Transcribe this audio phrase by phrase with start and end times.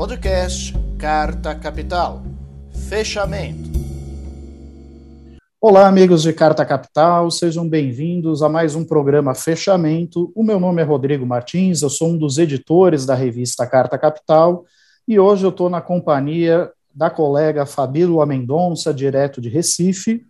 [0.00, 2.22] Podcast Carta Capital.
[2.88, 3.68] Fechamento.
[5.60, 10.32] Olá, amigos de Carta Capital, sejam bem-vindos a mais um programa Fechamento.
[10.34, 14.64] O meu nome é Rodrigo Martins, eu sou um dos editores da revista Carta Capital
[15.06, 20.26] e hoje eu estou na companhia da colega Fabíola Mendonça, direto de Recife.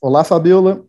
[0.00, 0.82] Olá, Fabíola.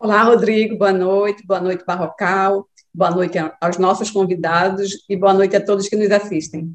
[0.00, 5.56] Olá, Rodrigo, boa noite, boa noite, Barrocal, boa noite aos nossos convidados e boa noite
[5.56, 6.72] a todos que nos assistem.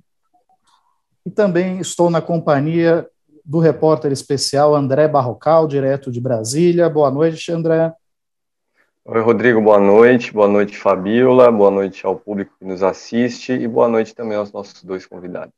[1.26, 3.08] E também estou na companhia
[3.46, 6.90] do repórter especial André Barrocal, direto de Brasília.
[6.90, 7.94] Boa noite, André.
[9.06, 10.34] Oi, Rodrigo, boa noite.
[10.34, 11.50] Boa noite, Fabiola.
[11.50, 15.54] Boa noite ao público que nos assiste e boa noite também aos nossos dois convidados.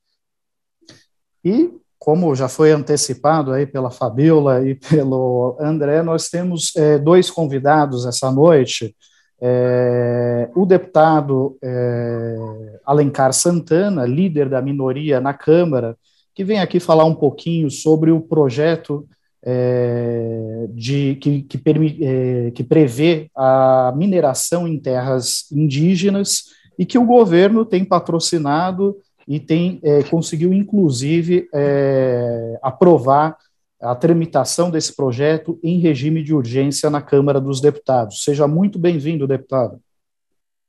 [1.44, 7.31] E, como já foi antecipado aí pela Fabiola e pelo André, nós temos é, dois
[7.31, 8.95] convidados essa noite.
[9.41, 15.98] É, o deputado é, Alencar Santana, líder da minoria na Câmara,
[16.36, 19.08] que vem aqui falar um pouquinho sobre o projeto
[19.44, 21.59] é, de, que, que,
[22.03, 26.44] é, que prevê a mineração em terras indígenas
[26.78, 28.95] e que o governo tem patrocinado
[29.28, 33.38] e tem é, conseguiu, inclusive, é, aprovar
[33.82, 38.24] a tramitação desse projeto em regime de urgência na Câmara dos Deputados.
[38.24, 39.82] Seja muito bem-vindo, deputado.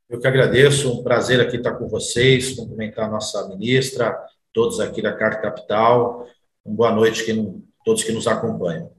[0.08, 4.18] Eu que agradeço, um prazer aqui estar com vocês, cumprimentar a nossa ministra,
[4.52, 6.26] todos aqui da Carta Capital.
[6.64, 8.90] Uma boa noite a todos que nos acompanham.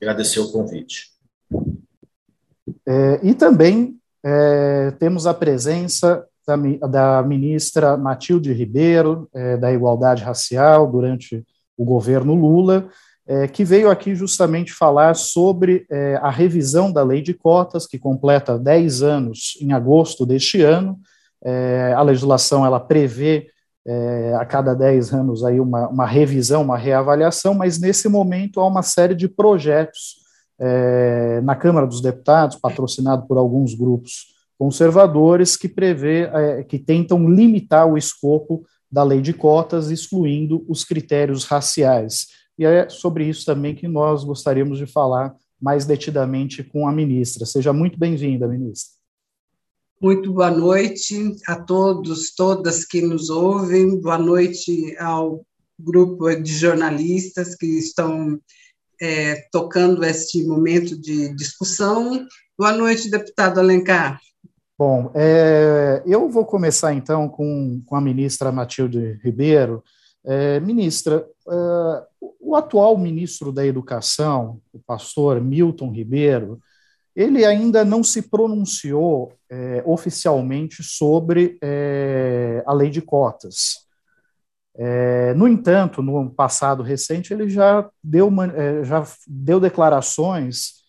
[0.00, 1.10] Agradecer o convite.
[2.86, 10.22] É, e também é, temos a presença da, da ministra Matilde Ribeiro, é, da Igualdade
[10.22, 11.44] Racial, durante
[11.76, 12.88] o governo Lula,
[13.26, 17.98] é, que veio aqui justamente falar sobre é, a revisão da lei de cotas, que
[17.98, 20.98] completa 10 anos em agosto deste ano.
[21.44, 23.48] É, a legislação ela prevê
[23.84, 28.66] é, a cada 10 anos aí uma, uma, revisão, uma reavaliação, mas nesse momento há
[28.66, 30.16] uma série de projetos
[30.58, 37.28] é, na Câmara dos Deputados, patrocinado por alguns grupos conservadores, que prevê, é, que tentam
[37.28, 42.28] limitar o escopo da lei de cotas, excluindo os critérios raciais.
[42.58, 47.44] E é sobre isso também que nós gostaríamos de falar mais detidamente com a ministra.
[47.46, 48.96] Seja muito bem-vinda, ministra.
[50.00, 55.44] Muito boa noite a todos, todas que nos ouvem, boa noite ao
[55.78, 58.38] grupo de jornalistas que estão
[59.00, 62.26] é, tocando este momento de discussão.
[62.58, 64.20] Boa noite, deputado Alencar.
[64.78, 69.82] Bom, é, eu vou começar então com, com a ministra Matilde Ribeiro.
[70.26, 72.02] É, ministra, é,
[72.40, 76.60] o atual ministro da Educação, o pastor Milton Ribeiro,
[77.16, 83.86] ele ainda não se pronunciou é, oficialmente sobre é, a lei de cotas.
[84.76, 90.84] É, no entanto, no passado recente, ele já deu, uma, é, já deu declarações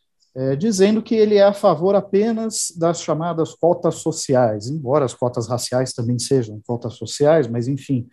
[0.59, 5.93] dizendo que ele é a favor apenas das chamadas cotas sociais, embora as cotas raciais
[5.93, 8.07] também sejam cotas sociais, mas enfim,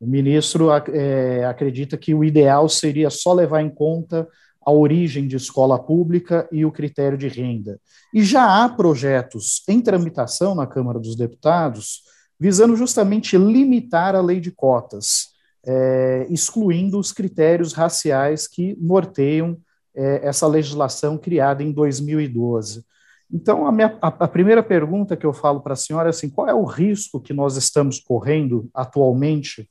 [0.00, 4.28] o ministro é, acredita que o ideal seria só levar em conta
[4.64, 7.80] a origem de escola pública e o critério de renda.
[8.12, 12.02] E já há projetos em tramitação na Câmara dos Deputados
[12.38, 15.28] visando justamente limitar a lei de cotas,
[15.64, 19.56] é, excluindo os critérios raciais que norteiam
[19.94, 22.84] é, essa legislação criada em 2012.
[23.32, 26.28] Então, a, minha, a, a primeira pergunta que eu falo para a senhora é assim:
[26.28, 29.68] qual é o risco que nós estamos correndo atualmente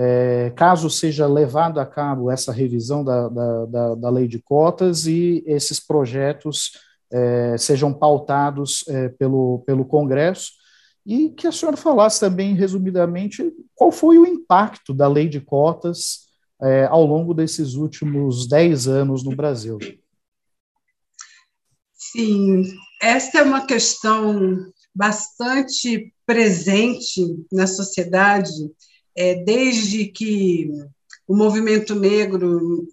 [0.00, 5.06] é, caso seja levado a cabo essa revisão da, da, da, da lei de cotas
[5.06, 6.70] e esses projetos
[7.10, 10.52] é, sejam pautados é, pelo, pelo Congresso,
[11.04, 16.28] e que a senhora falasse também, resumidamente, qual foi o impacto da lei de cotas
[16.62, 19.78] é, ao longo desses últimos dez anos no Brasil.
[21.94, 22.62] Sim,
[23.02, 27.20] essa é uma questão bastante presente
[27.50, 28.52] na sociedade
[29.18, 30.70] é, desde que
[31.26, 32.86] o movimento negro,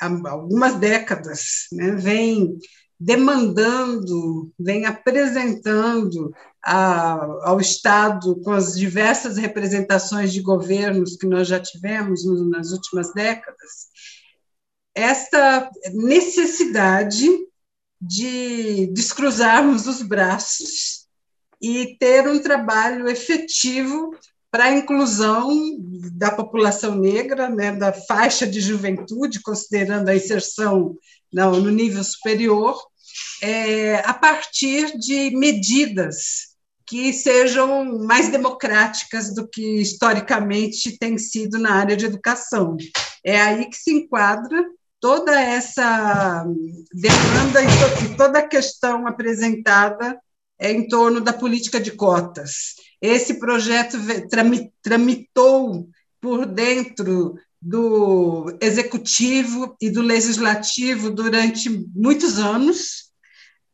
[0.00, 2.58] há algumas décadas, né, vem
[2.98, 6.32] demandando, vem apresentando
[6.64, 13.12] a, ao Estado, com as diversas representações de governos que nós já tivemos nas últimas
[13.12, 13.88] décadas,
[14.94, 17.28] esta necessidade
[18.00, 21.06] de descruzarmos os braços
[21.60, 24.16] e ter um trabalho efetivo
[24.50, 25.48] para a inclusão
[26.12, 30.96] da população negra, né, da faixa de juventude, considerando a inserção
[31.32, 32.76] no, no nível superior,
[33.42, 36.56] é, a partir de medidas
[36.86, 42.76] que sejam mais democráticas do que historicamente tem sido na área de educação.
[43.24, 44.64] É aí que se enquadra
[45.00, 46.46] toda essa
[46.94, 50.18] demanda e toda a questão apresentada
[50.60, 52.74] em torno da política de cotas.
[53.06, 53.96] Esse projeto
[54.82, 55.88] tramitou
[56.20, 63.06] por dentro do executivo e do legislativo durante muitos anos.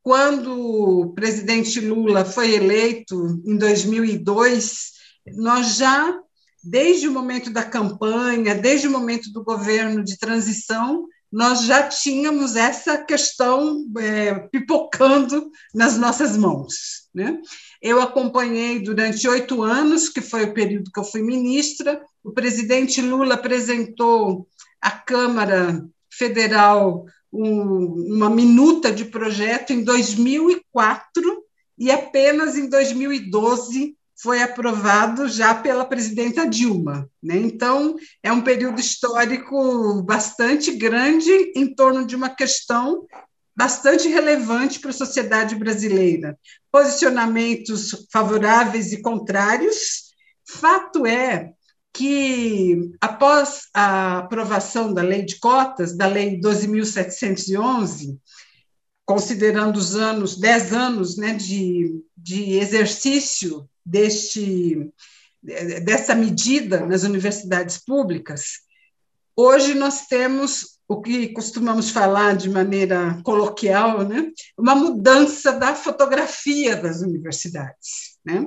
[0.03, 4.93] Quando o presidente Lula foi eleito em 2002,
[5.37, 6.15] nós já,
[6.63, 12.57] desde o momento da campanha, desde o momento do governo de transição, nós já tínhamos
[12.57, 17.09] essa questão é, pipocando nas nossas mãos.
[17.15, 17.41] Né?
[17.83, 23.03] Eu acompanhei durante oito anos, que foi o período que eu fui ministra, o presidente
[23.03, 24.47] Lula apresentou
[24.81, 31.45] à Câmara Federal um, uma minuta de projeto em 2004
[31.77, 37.11] e apenas em 2012 foi aprovado já pela presidenta Dilma.
[37.21, 37.39] Né?
[37.39, 43.05] Então, é um período histórico bastante grande em torno de uma questão
[43.55, 46.39] bastante relevante para a sociedade brasileira.
[46.71, 50.13] Posicionamentos favoráveis e contrários.
[50.47, 51.53] Fato é
[51.93, 58.19] que, após a aprovação da lei de cotas, da lei 12.711,
[59.05, 64.91] considerando os anos, dez anos né, de, de exercício deste,
[65.43, 68.61] dessa medida nas universidades públicas,
[69.37, 74.31] hoje nós temos o que costumamos falar de maneira coloquial, né?
[74.59, 78.19] uma mudança da fotografia das universidades.
[78.25, 78.47] Né?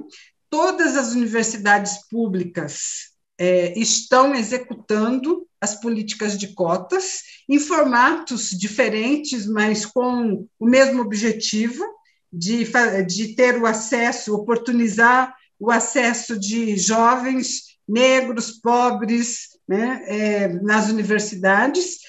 [0.50, 9.86] Todas as universidades públicas é, estão executando as políticas de cotas em formatos diferentes, mas
[9.86, 11.84] com o mesmo objetivo,
[12.32, 12.66] de,
[13.08, 22.00] de ter o acesso, oportunizar o acesso de jovens negros, pobres, né, é, nas universidades.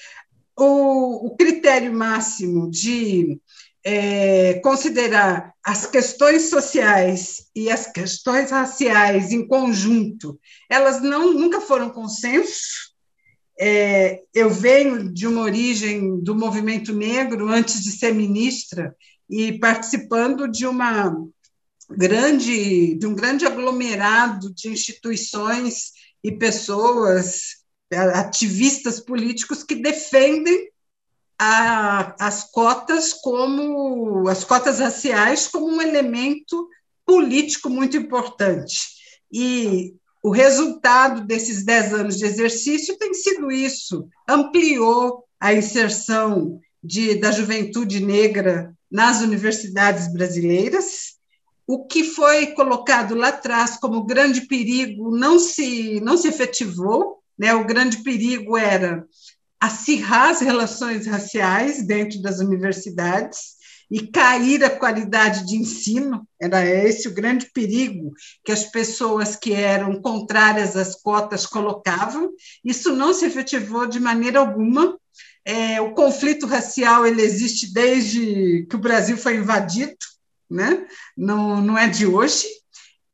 [0.57, 3.39] O, o, critério máximo de
[3.83, 10.39] é, considerar as questões sociais e as questões raciais em conjunto,
[10.69, 12.87] elas não, nunca foram consenso.
[13.59, 18.95] É, eu venho de uma origem do movimento negro antes de ser ministra,
[19.29, 21.15] e participando de uma
[21.89, 25.91] grande de um grande aglomerado de instituições
[26.23, 27.57] e pessoas
[27.91, 30.69] ativistas políticos que defendem
[31.39, 36.67] a, as cotas como as cotas raciais como um elemento
[37.05, 38.97] político muito importante
[39.31, 39.93] e
[40.23, 47.31] o resultado desses dez anos de exercício tem sido isso ampliou a inserção de, da
[47.31, 51.17] juventude negra nas universidades brasileiras.
[51.67, 57.53] O que foi colocado lá atrás como grande perigo não se, não se efetivou, né?
[57.53, 59.05] o grande perigo era
[59.59, 63.57] acirrar as relações raciais dentro das universidades
[63.89, 68.11] e cair a qualidade de ensino, era esse o grande perigo
[68.43, 72.31] que as pessoas que eram contrárias às cotas colocavam.
[72.63, 74.97] Isso não se efetivou de maneira alguma,
[75.45, 79.95] é, o conflito racial ele existe desde que o Brasil foi invadido,
[80.49, 80.85] né?
[81.15, 82.45] não, não é de hoje,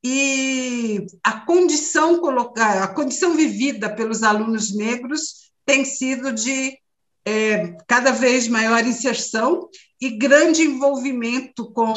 [0.03, 6.77] e a condição colocada, a condição vivida pelos alunos negros tem sido de
[7.25, 9.69] é, cada vez maior inserção
[10.01, 11.93] e grande envolvimento com,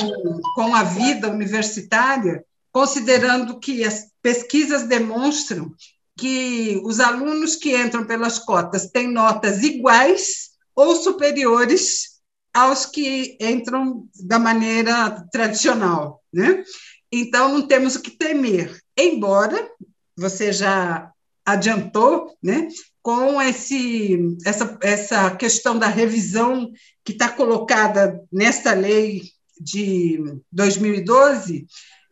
[0.54, 5.74] com a vida universitária, considerando que as pesquisas demonstram
[6.16, 12.16] que os alunos que entram pelas cotas têm notas iguais ou superiores
[12.54, 16.64] aos que entram da maneira tradicional, né?
[17.10, 19.70] Então não temos o que temer, embora
[20.16, 21.10] você já
[21.44, 22.68] adiantou, né?
[23.02, 26.72] Com esse essa essa questão da revisão
[27.04, 29.22] que está colocada nesta lei
[29.60, 30.20] de
[30.50, 31.66] 2012,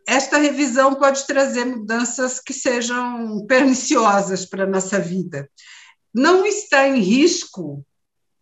[0.06, 5.50] esta revisão pode trazer mudanças que sejam perniciosas para a nossa vida.
[6.14, 7.84] Não está em risco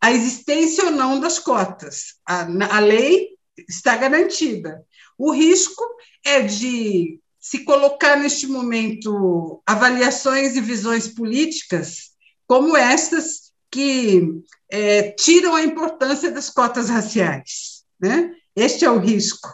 [0.00, 2.16] a existência ou não das cotas.
[2.26, 2.42] A,
[2.76, 3.28] a lei
[3.68, 4.84] está garantida.
[5.16, 5.84] O risco
[6.24, 12.12] é de se colocar neste momento avaliações e visões políticas
[12.46, 14.22] como estas que
[14.70, 17.82] é, tiram a importância das cotas raciais.
[18.00, 18.30] Né?
[18.54, 19.48] Este é o risco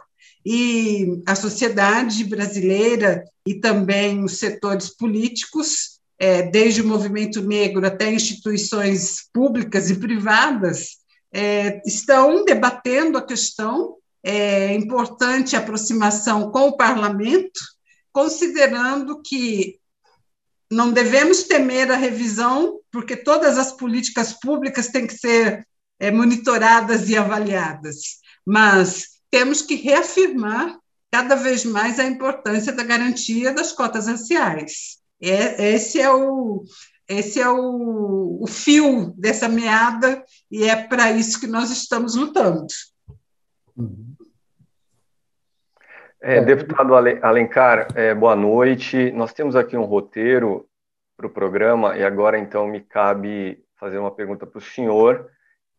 [0.45, 8.11] e a sociedade brasileira e também os setores políticos, é, desde o movimento negro até
[8.11, 10.97] instituições públicas e privadas,
[11.33, 13.98] é, estão debatendo a questão
[14.31, 17.59] é importante aproximação com o parlamento,
[18.13, 19.81] considerando que
[20.71, 25.67] não devemos temer a revisão, porque todas as políticas públicas têm que ser
[25.99, 30.79] é, monitoradas e avaliadas, mas temos que reafirmar
[31.11, 34.99] cada vez mais a importância da garantia das cotas raciais.
[35.23, 36.65] É, esse é o,
[37.09, 42.67] esse é o, o fio dessa meada e é para isso que nós estamos lutando.
[46.21, 49.13] É, deputado Alencar, é, boa noite.
[49.13, 50.69] Nós temos aqui um roteiro
[51.17, 55.31] para o programa e agora então me cabe fazer uma pergunta para o senhor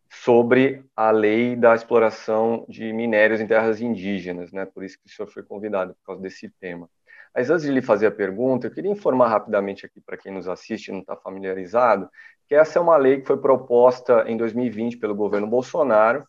[0.10, 4.66] sobre a lei da exploração de minérios em terras indígenas, né?
[4.66, 6.90] Por isso que o senhor foi convidado por causa desse tema.
[7.36, 10.48] Mas antes de lhe fazer a pergunta, eu queria informar rapidamente aqui para quem nos
[10.48, 12.10] assiste e não está familiarizado,
[12.48, 16.26] que essa é uma lei que foi proposta em 2020 pelo governo Bolsonaro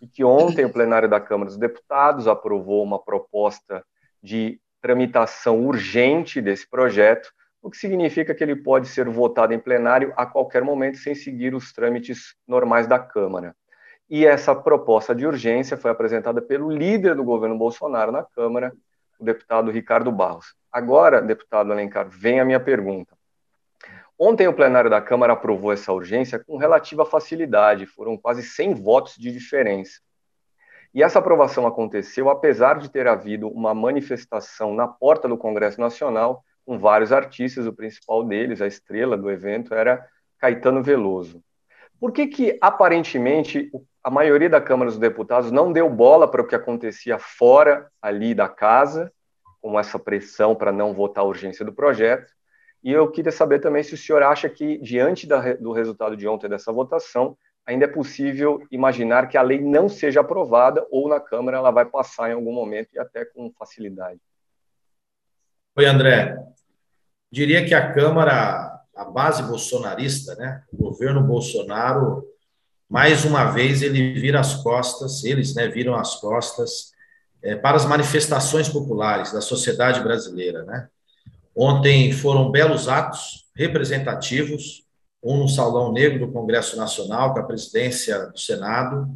[0.00, 3.84] e que ontem o plenário da Câmara dos Deputados aprovou uma proposta
[4.22, 10.12] de tramitação urgente desse projeto, o que significa que ele pode ser votado em plenário
[10.16, 13.54] a qualquer momento sem seguir os trâmites normais da Câmara.
[14.08, 18.72] E essa proposta de urgência foi apresentada pelo líder do governo Bolsonaro na Câmara,
[19.18, 20.54] o deputado Ricardo Barros.
[20.72, 23.17] Agora, deputado Alencar, vem a minha pergunta.
[24.18, 29.14] Ontem o plenário da Câmara aprovou essa urgência com relativa facilidade, foram quase 100 votos
[29.16, 30.00] de diferença.
[30.92, 36.42] E essa aprovação aconteceu apesar de ter havido uma manifestação na porta do Congresso Nacional
[36.66, 40.04] com vários artistas, o principal deles, a estrela do evento, era
[40.38, 41.40] Caetano Veloso.
[42.00, 43.70] Por que que, aparentemente,
[44.02, 48.34] a maioria da Câmara dos Deputados não deu bola para o que acontecia fora ali
[48.34, 49.12] da casa,
[49.60, 52.37] com essa pressão para não votar a urgência do projeto?
[52.82, 56.28] E eu queria saber também se o senhor acha que, diante da, do resultado de
[56.28, 61.20] ontem dessa votação, ainda é possível imaginar que a lei não seja aprovada ou na
[61.20, 64.20] Câmara ela vai passar em algum momento e até com facilidade.
[65.76, 66.36] Oi, André
[67.30, 72.24] diria que a Câmara, a base bolsonarista, né, o governo Bolsonaro,
[72.88, 76.92] mais uma vez ele vira as costas, eles né, viram as costas
[77.42, 80.64] é, para as manifestações populares da sociedade brasileira.
[80.64, 80.88] Né?
[81.60, 84.84] Ontem foram belos atos representativos,
[85.20, 89.08] um no Salão Negro do Congresso Nacional, com a presidência do Senado,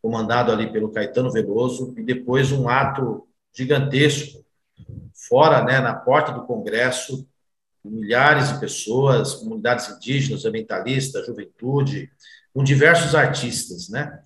[0.00, 4.42] comandado ali pelo Caetano Veloso, e depois um ato gigantesco,
[5.28, 7.28] fora, né, na porta do Congresso,
[7.84, 12.10] milhares de pessoas, comunidades indígenas, ambientalistas, juventude,
[12.54, 14.20] com diversos artistas, né?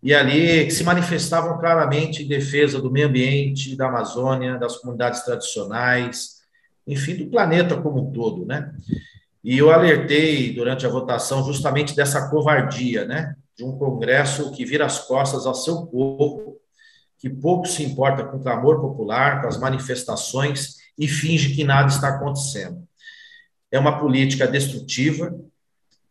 [0.00, 6.35] E ali se manifestavam claramente em defesa do meio ambiente, da Amazônia, das comunidades tradicionais,
[6.86, 8.72] enfim, do planeta como um todo, né?
[9.42, 13.34] E eu alertei durante a votação justamente dessa covardia, né?
[13.56, 16.56] De um Congresso que vira as costas ao seu povo,
[17.18, 21.88] que pouco se importa com o clamor popular, com as manifestações e finge que nada
[21.88, 22.86] está acontecendo
[23.70, 25.38] é uma política destrutiva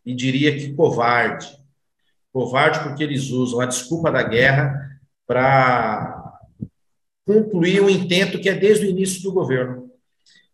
[0.04, 1.46] e diria que covarde.
[2.32, 6.38] Covarde porque eles usam a desculpa da guerra para
[7.26, 9.85] concluir um intento que é desde o início do governo.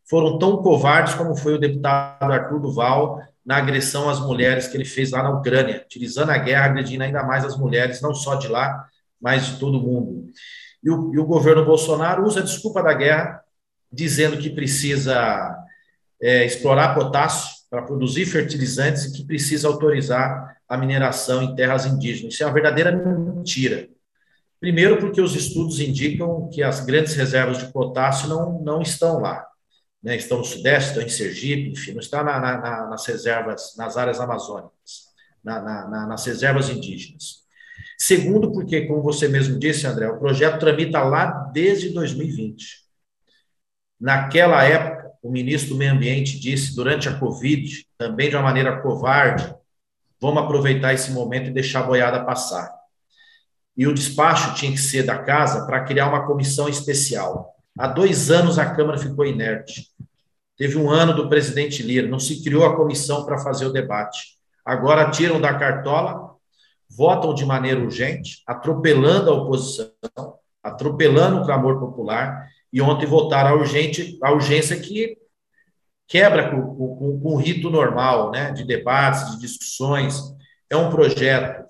[0.09, 4.85] Foram tão covardes como foi o deputado Arthur Duval na agressão às mulheres que ele
[4.85, 8.49] fez lá na Ucrânia, utilizando a guerra, agredindo ainda mais as mulheres, não só de
[8.49, 8.87] lá,
[9.21, 10.31] mas de todo mundo.
[10.83, 13.41] E o, e o governo Bolsonaro usa a desculpa da guerra,
[13.93, 15.57] dizendo que precisa
[16.21, 22.35] é, explorar potássio para produzir fertilizantes e que precisa autorizar a mineração em terras indígenas.
[22.35, 23.89] Isso é uma verdadeira mentira.
[24.61, 29.45] Primeiro, porque os estudos indicam que as grandes reservas de potássio não, não estão lá.
[30.03, 30.17] Né?
[30.17, 34.21] Estão no Sudeste, estão em Sergipe, enfim, não está na, na, nas reservas, nas áreas
[34.21, 37.43] amazônicas, na, nas reservas indígenas.
[37.99, 42.83] Segundo, porque, como você mesmo disse, André, o projeto tramita lá desde 2020.
[44.01, 48.83] Naquela época, o ministro do Meio Ambiente disse durante a Covid, também de uma maneira
[48.83, 49.55] covarde,
[50.21, 52.69] vamos aproveitar esse momento e deixar a boiada passar.
[53.77, 57.55] E o despacho tinha que ser da casa para criar uma comissão especial.
[57.79, 59.92] Há dois anos a Câmara ficou inerte.
[60.63, 64.39] Teve um ano do presidente Lira, não se criou a comissão para fazer o debate.
[64.65, 66.37] Agora tiram da cartola,
[66.89, 69.91] votam de maneira urgente, atropelando a oposição,
[70.63, 75.19] atropelando o clamor popular e ontem votaram a, urgente, a urgência que
[76.07, 80.23] quebra com, com, com o rito normal né, de debates, de discussões.
[80.71, 81.65] É um projeto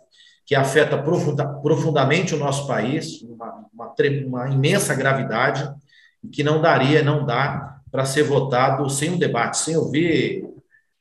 [0.44, 3.94] que afeta profunda, profundamente o nosso país, uma, uma,
[4.26, 5.66] uma imensa gravidade,
[6.22, 10.44] e que não daria, não dá para ser votado sem um debate, sem ouvir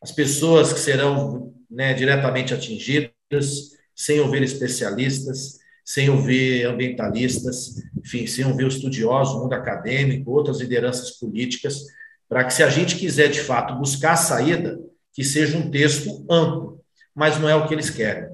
[0.02, 8.46] as pessoas que serão né, diretamente atingidas, sem ouvir especialistas, sem ouvir ambientalistas, enfim, sem
[8.46, 11.86] ouvir estudiosos, mundo acadêmico, outras lideranças políticas,
[12.28, 14.78] para que, se a gente quiser de fato buscar a saída,
[15.14, 16.82] que seja um texto amplo,
[17.16, 18.30] mas não é o que eles querem.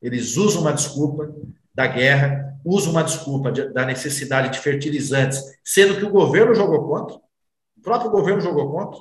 [0.00, 1.34] Eles usam uma desculpa
[1.74, 6.88] da guerra, usam uma desculpa de, da necessidade de fertilizantes, sendo que o governo jogou
[6.88, 7.21] contra,
[7.82, 9.00] o próprio governo jogou contra,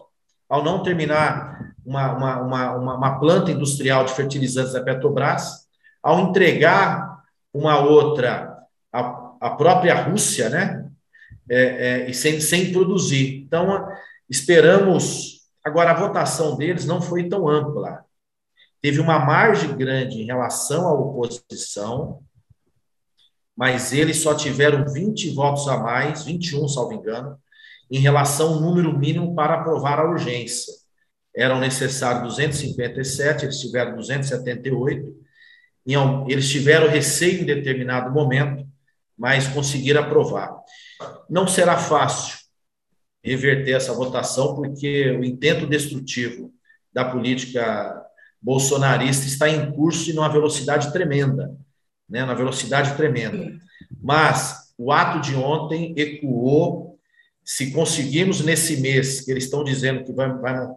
[0.50, 5.67] ao não terminar uma, uma, uma, uma, planta industrial de fertilizantes da Petrobras,
[6.01, 7.21] ao entregar
[7.53, 8.57] uma outra,
[8.91, 10.89] a própria Rússia, né?
[11.47, 13.43] É, é, e sem, sem produzir.
[13.45, 13.88] Então,
[14.27, 15.41] esperamos.
[15.63, 18.03] Agora, a votação deles não foi tão ampla.
[18.81, 22.23] Teve uma margem grande em relação à oposição,
[23.55, 27.39] mas eles só tiveram 20 votos a mais, 21, salvo engano,
[27.91, 30.74] em relação ao número mínimo para aprovar a urgência.
[31.36, 35.21] Eram necessários 257, eles tiveram 278.
[36.27, 38.65] Eles tiveram receio em determinado momento,
[39.17, 40.55] mas conseguiram aprovar.
[41.29, 42.39] Não será fácil
[43.24, 46.53] reverter essa votação, porque o intento destrutivo
[46.93, 48.03] da política
[48.41, 51.55] bolsonarista está em curso e numa velocidade tremenda,
[52.10, 53.51] né, na velocidade tremenda.
[54.01, 56.90] Mas o ato de ontem ecoou.
[57.43, 60.67] Se conseguirmos nesse mês, que eles estão dizendo que vai, vai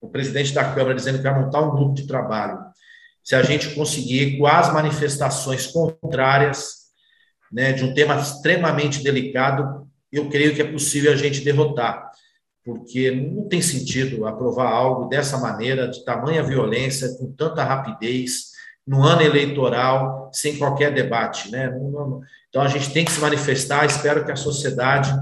[0.00, 2.58] o presidente da Câmara dizendo que vai montar um grupo de trabalho,
[3.22, 6.80] se a gente conseguir ecoar as manifestações contrárias,
[7.52, 12.10] né, de um tema extremamente delicado, eu creio que é possível a gente derrotar,
[12.64, 18.50] porque não tem sentido aprovar algo dessa maneira, de tamanha violência, com tanta rapidez,
[18.86, 21.50] no ano eleitoral, sem qualquer debate.
[21.50, 21.72] Né?
[22.48, 25.12] Então a gente tem que se manifestar, espero que a sociedade,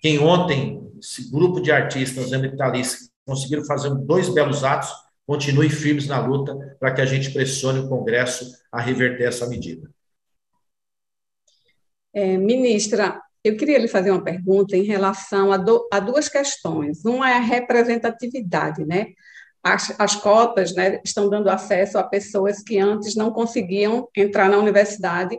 [0.00, 4.90] quem ontem, esse grupo de artistas ambientalistas conseguiram fazer dois belos atos,
[5.26, 9.90] continue firmes na luta para que a gente pressione o Congresso a reverter essa medida.
[12.14, 17.04] É, ministra, eu queria lhe fazer uma pergunta em relação a, do, a duas questões.
[17.04, 19.08] Uma é a representatividade, né?
[19.62, 24.58] As, as, cotas né, estão dando acesso a pessoas que antes não conseguiam entrar na
[24.58, 25.38] universidade.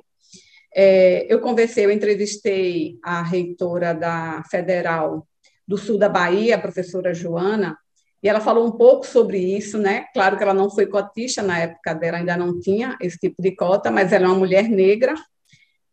[0.79, 5.27] É, eu conversei, eu entrevistei a reitora da Federal
[5.67, 7.75] do Sul da Bahia, a professora Joana,
[8.21, 10.05] e ela falou um pouco sobre isso, né?
[10.13, 13.55] Claro que ela não foi cotista na época dela, ainda não tinha esse tipo de
[13.55, 15.15] cota, mas ela é uma mulher negra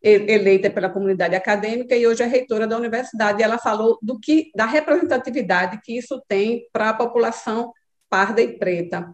[0.03, 3.41] eleita pela comunidade acadêmica e hoje é reitora da universidade.
[3.41, 7.73] E ela falou do que da representatividade que isso tem para a população
[8.07, 9.11] parda e preta.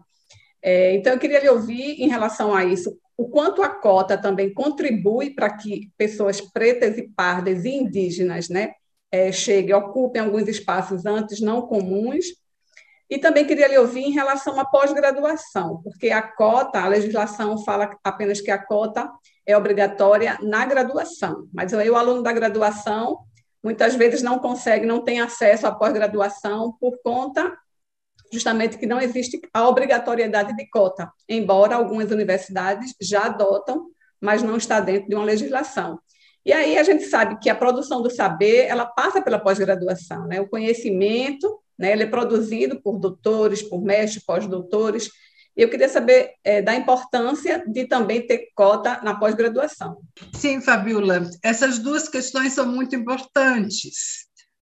[0.60, 4.52] É, então, eu queria lhe ouvir em relação a isso, o quanto a cota também
[4.52, 8.72] contribui para que pessoas pretas e pardas e indígenas né,
[9.10, 12.26] é, cheguem, ocupem alguns espaços antes não comuns.
[13.10, 17.94] E também queria lhe ouvir em relação à pós-graduação, porque a cota, a legislação fala
[18.02, 19.10] apenas que a cota
[19.44, 23.18] é obrigatória na graduação, mas aí o aluno da graduação
[23.62, 27.54] muitas vezes não consegue, não tem acesso à pós-graduação por conta
[28.32, 33.88] justamente que não existe a obrigatoriedade de cota, embora algumas universidades já adotam,
[34.20, 35.98] mas não está dentro de uma legislação.
[36.44, 40.40] E aí a gente sabe que a produção do saber, ela passa pela pós-graduação, né?
[40.40, 45.10] O conhecimento, né, ele é produzido por doutores, por mestres, pós-doutores,
[45.54, 49.98] eu queria saber é, da importância de também ter cota na pós-graduação.
[50.32, 54.26] Sim, Fabiola, essas duas questões são muito importantes.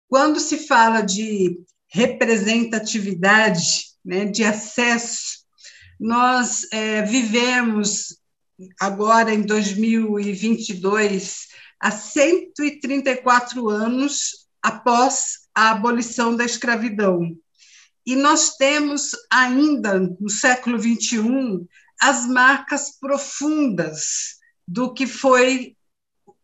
[0.08, 5.38] Quando se fala de representatividade, né, de acesso,
[5.98, 8.16] nós é, vivemos
[8.80, 11.48] agora em 2022
[11.80, 17.36] há 134 anos após a abolição da escravidão.
[18.06, 21.66] E nós temos ainda, no século XXI,
[22.00, 25.76] as marcas profundas do que foi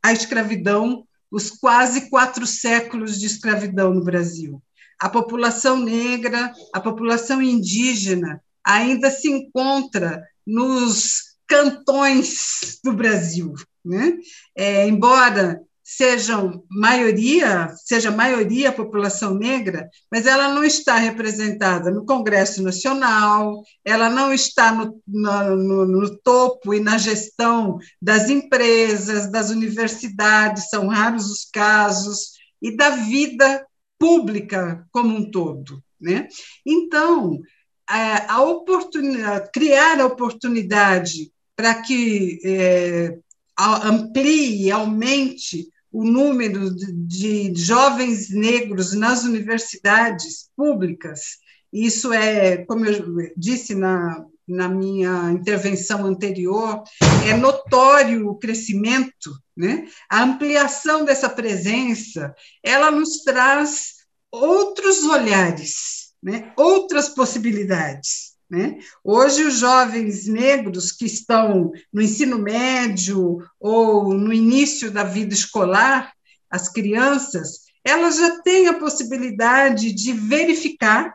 [0.02, 4.62] a escravidão, os quase quatro séculos de escravidão no Brasil.
[5.00, 13.54] A população negra, a população indígena ainda se encontra nos cantões do Brasil.
[13.84, 14.16] Né?
[14.56, 22.06] É, embora sejam maioria, seja maioria a população negra, mas ela não está representada no
[22.06, 29.50] Congresso Nacional, ela não está no, no, no, topo e na gestão das empresas, das
[29.50, 33.62] universidades, são raros os casos, e da vida
[33.98, 35.82] pública como um todo.
[36.00, 36.28] Né?
[36.66, 37.40] Então,
[37.88, 43.18] a, a oportunidade, criar a oportunidade para que é,
[43.58, 51.38] amplie, aumente o número de, de jovens negros nas universidades públicas.
[51.72, 56.82] Isso é, como eu disse na, na minha intervenção anterior,
[57.26, 59.86] é notório o crescimento, né?
[60.10, 63.94] a ampliação dessa presença, ela nos traz
[64.30, 66.52] outros olhares, né?
[66.56, 68.34] outras possibilidades.
[68.50, 68.78] Né?
[69.02, 76.12] Hoje, os jovens negros que estão no ensino médio ou no início da vida escolar,
[76.50, 81.14] as crianças, elas já têm a possibilidade de verificar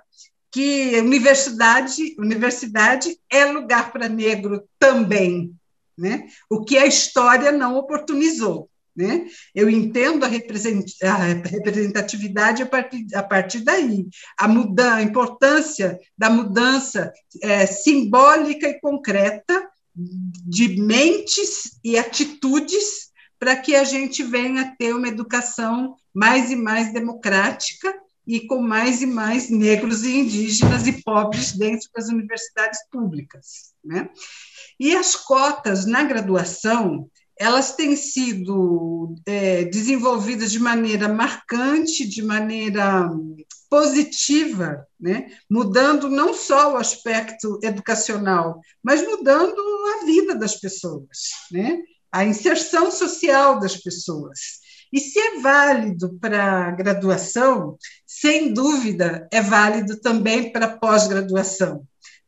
[0.52, 5.54] que universidade, universidade é lugar para negro também,
[5.98, 6.28] né?
[6.50, 8.70] o que a história não oportunizou.
[8.96, 9.28] Né?
[9.56, 14.08] Eu entendo a, representatividade a partir, a partir daí,
[14.38, 23.56] a, muda, a importância da mudança é, simbólica e concreta de mentes e atitudes para
[23.56, 27.94] que a gente venha ter uma educação mais e mais democrática
[28.30, 33.74] e com mais e mais negros e indígenas e pobres dentro das universidades públicas.
[33.84, 34.08] Né?
[34.80, 43.10] E as cotas na graduação, elas têm sido é, desenvolvidas de maneira marcante, de maneira
[43.68, 45.32] positiva, né?
[45.50, 51.80] mudando não só o aspecto educacional, mas mudando a vida das pessoas, né?
[52.12, 54.60] a inserção social das pessoas.
[54.91, 61.84] E se é válido para graduação, sem dúvida é válido também para pós-graduação.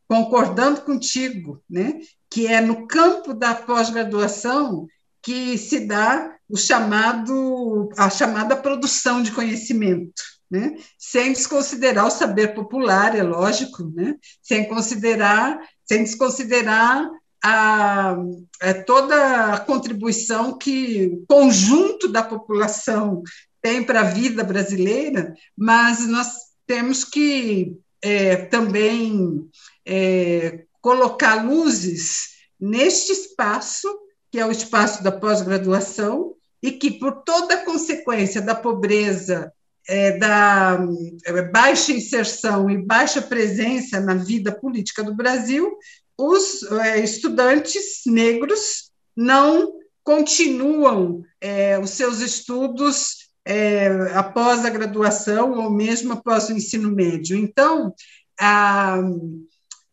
[0.08, 1.98] Concordando contigo, né,
[2.30, 4.86] que é no campo da pós-graduação
[5.22, 10.74] que se dá o chamado, a chamada produção de conhecimento, né?
[10.98, 14.16] sem desconsiderar o saber popular, é lógico, né?
[14.42, 17.08] sem considerar, sem desconsiderar
[17.42, 18.16] a, a,
[18.60, 23.22] é, toda a contribuição que o conjunto da população
[23.60, 26.28] tem para a vida brasileira, mas nós
[26.66, 29.48] temos que é, também
[29.86, 33.88] é, colocar luzes neste espaço
[34.32, 39.52] que é o espaço da pós-graduação, e que, por toda a consequência da pobreza,
[39.86, 40.78] é, da
[41.26, 45.76] é, baixa inserção e baixa presença na vida política do Brasil,
[46.22, 49.72] os é, estudantes negros não
[50.04, 57.36] continuam é, os seus estudos é, após a graduação ou mesmo após o ensino médio.
[57.36, 57.92] Então,
[58.38, 59.00] a,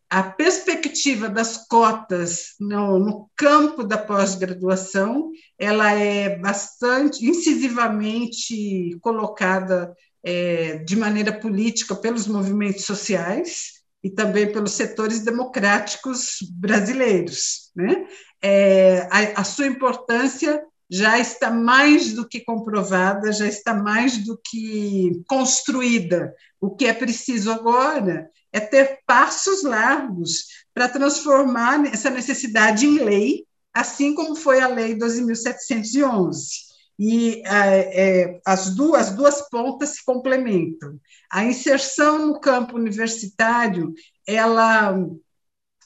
[0.08, 10.78] a perspectiva das cotas no, no campo da pós-graduação ela é bastante incisivamente colocada é,
[10.78, 17.70] de maneira política pelos movimentos sociais e também pelos setores democráticos brasileiros.
[17.74, 18.06] Né?
[18.42, 24.40] É, a, a sua importância já está mais do que comprovada, já está mais do
[24.44, 26.34] que construída.
[26.60, 33.44] O que é preciso agora é ter passos largos para transformar essa necessidade em lei,
[33.72, 36.69] assim como foi a Lei 12.711.
[37.02, 41.00] E é, é, as, duas, as duas pontas se complementam.
[41.32, 43.94] A inserção no campo universitário,
[44.26, 44.94] ela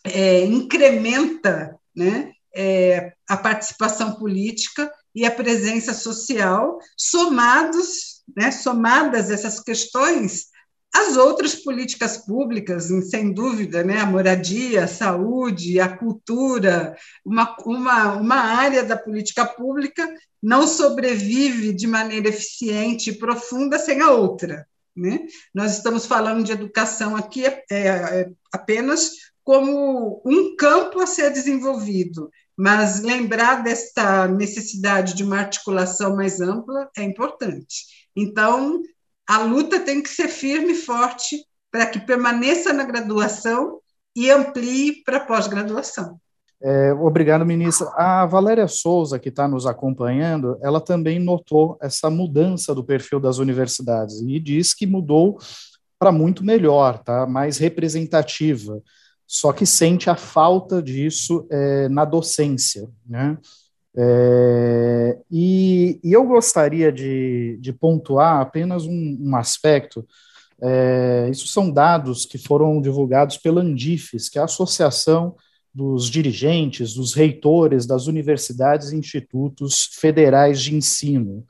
[0.03, 9.61] é, incrementa né, é, a participação política e a presença social, somados, né, somadas essas
[9.61, 10.47] questões
[10.95, 18.13] as outras políticas públicas, sem dúvida, né, a moradia, a saúde, a cultura, uma, uma,
[18.13, 20.09] uma área da política pública
[20.41, 24.67] não sobrevive de maneira eficiente e profunda sem a outra.
[24.97, 25.27] Né?
[25.53, 29.11] Nós estamos falando de educação aqui é, é, é apenas
[29.43, 36.89] como um campo a ser desenvolvido, mas lembrar desta necessidade de uma articulação mais ampla
[36.97, 38.07] é importante.
[38.15, 38.81] Então,
[39.29, 43.81] a luta tem que ser firme e forte para que permaneça na graduação
[44.15, 46.19] e amplie para pós-graduação.
[46.63, 47.89] É, obrigado, ministra.
[47.95, 53.39] A Valéria Souza, que está nos acompanhando, ela também notou essa mudança do perfil das
[53.39, 55.39] universidades e diz que mudou
[55.99, 57.27] para muito melhor, tá?
[57.27, 58.81] mais representativa,
[59.27, 62.89] só que sente a falta disso é, na docência.
[63.07, 63.37] Né?
[63.97, 70.07] É, e, e, eu gostaria de, de pontuar apenas um, um aspecto.
[70.61, 75.37] É, isso são dados que foram divulgados pela Andifes, que é a Associação
[75.73, 81.45] dos Dirigentes, dos Reitores das Universidades e Institutos Federais de Ensino.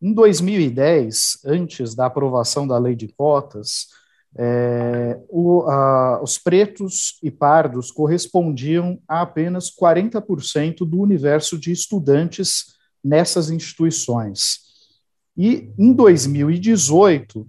[0.00, 3.86] Em 2010, antes da aprovação da lei de cotas,
[4.36, 12.74] é, o, a, os pretos e pardos correspondiam a apenas 40% do universo de estudantes
[13.04, 14.60] nessas instituições.
[15.36, 17.46] E em 2018,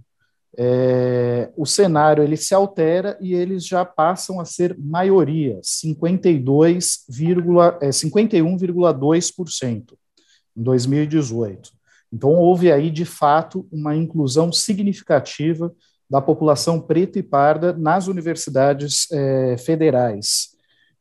[0.55, 7.05] é, o cenário ele se altera e eles já passam a ser maioria, 52,
[7.81, 9.93] é, 51,2%
[10.55, 11.71] em 2018.
[12.11, 15.73] Então, houve aí, de fato, uma inclusão significativa
[16.13, 20.49] da população preta e parda nas universidades é, federais.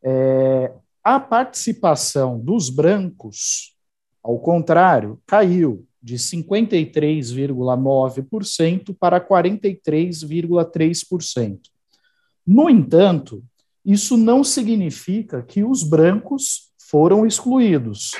[0.03, 0.72] É,
[1.05, 3.77] a participação dos brancos,
[4.22, 11.59] ao contrário, caiu de 53,9% para 43,3%.
[12.46, 13.44] No entanto,
[13.85, 18.12] isso não significa que os brancos foram excluídos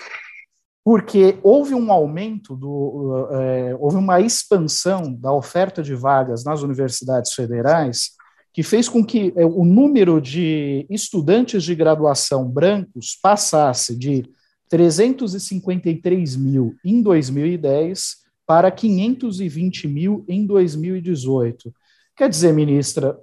[0.85, 7.33] porque houve um aumento, do, é, houve uma expansão da oferta de vagas nas universidades
[7.33, 8.11] federais,
[8.53, 14.25] que fez com que é, o número de estudantes de graduação brancos passasse de
[14.68, 18.16] 353 mil em 2010
[18.47, 21.73] para 520 mil em 2018.
[22.16, 23.16] Quer dizer, ministra,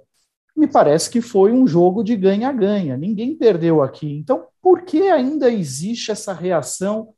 [0.56, 4.10] me parece que foi um jogo de ganha-ganha, ninguém perdeu aqui.
[4.16, 7.10] Então, por que ainda existe essa reação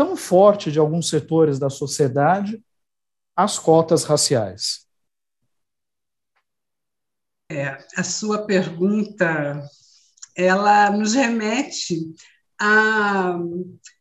[0.00, 2.64] tão forte de alguns setores da sociedade
[3.36, 4.86] às cotas raciais?
[7.52, 9.62] É, a sua pergunta
[10.34, 12.14] ela nos remete
[12.58, 13.38] a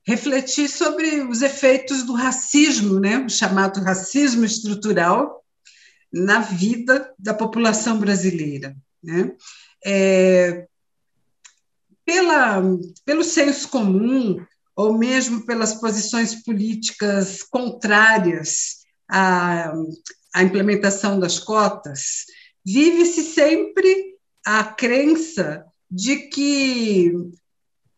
[0.07, 5.43] refletir sobre os efeitos do racismo, né, o chamado racismo estrutural,
[6.13, 8.73] na vida da população brasileira.
[9.03, 9.35] Né?
[9.85, 10.65] É,
[12.05, 12.61] pela,
[13.03, 14.37] pelo senso comum,
[14.79, 18.77] ou mesmo pelas posições políticas contrárias
[19.11, 19.73] à,
[20.33, 22.23] à implementação das cotas,
[22.65, 24.15] vive-se sempre
[24.45, 27.11] a crença de que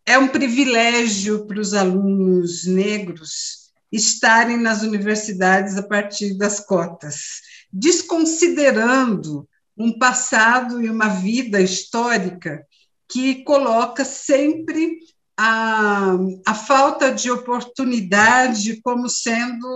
[0.04, 7.42] é um privilégio para os alunos negros estarem nas universidades a partir das cotas,
[7.72, 12.66] desconsiderando um passado e uma vida histórica
[13.08, 14.98] que coloca sempre
[15.44, 19.66] a, a falta de oportunidade como sendo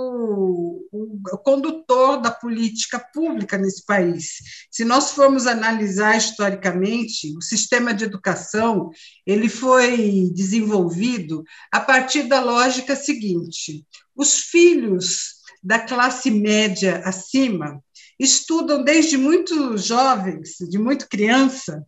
[0.92, 4.36] o, condutor da política pública nesse país.
[4.70, 8.90] Se nós formos analisar historicamente, o sistema de educação
[9.26, 17.82] ele foi desenvolvido a partir da lógica seguinte: os filhos da classe média acima
[18.20, 21.84] estudam desde muito jovens, de muito criança,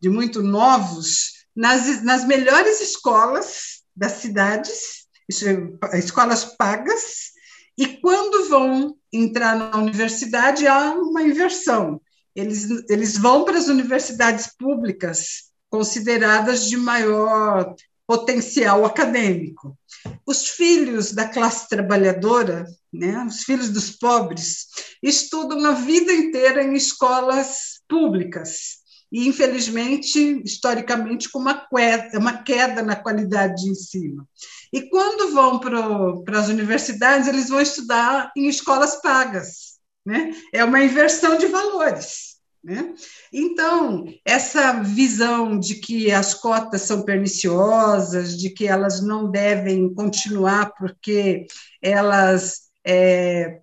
[0.00, 5.08] de muito novos, nas, nas melhores escolas das cidades,
[5.42, 7.32] é, escolas pagas,
[7.76, 12.00] e quando vão entrar na universidade, há uma inversão.
[12.34, 17.74] Eles, eles vão para as universidades públicas, consideradas de maior
[18.06, 19.76] potencial acadêmico.
[20.24, 24.66] Os filhos da classe trabalhadora, né, os filhos dos pobres,
[25.02, 28.77] estudam a vida inteira em escolas públicas
[29.10, 34.28] e, infelizmente, historicamente, com uma queda, uma queda na qualidade de ensino.
[34.72, 39.78] E quando vão para as universidades, eles vão estudar em escolas pagas.
[40.04, 40.32] Né?
[40.52, 42.38] É uma inversão de valores.
[42.62, 42.94] Né?
[43.32, 50.74] Então, essa visão de que as cotas são perniciosas, de que elas não devem continuar
[50.76, 51.46] porque
[51.80, 53.60] elas é,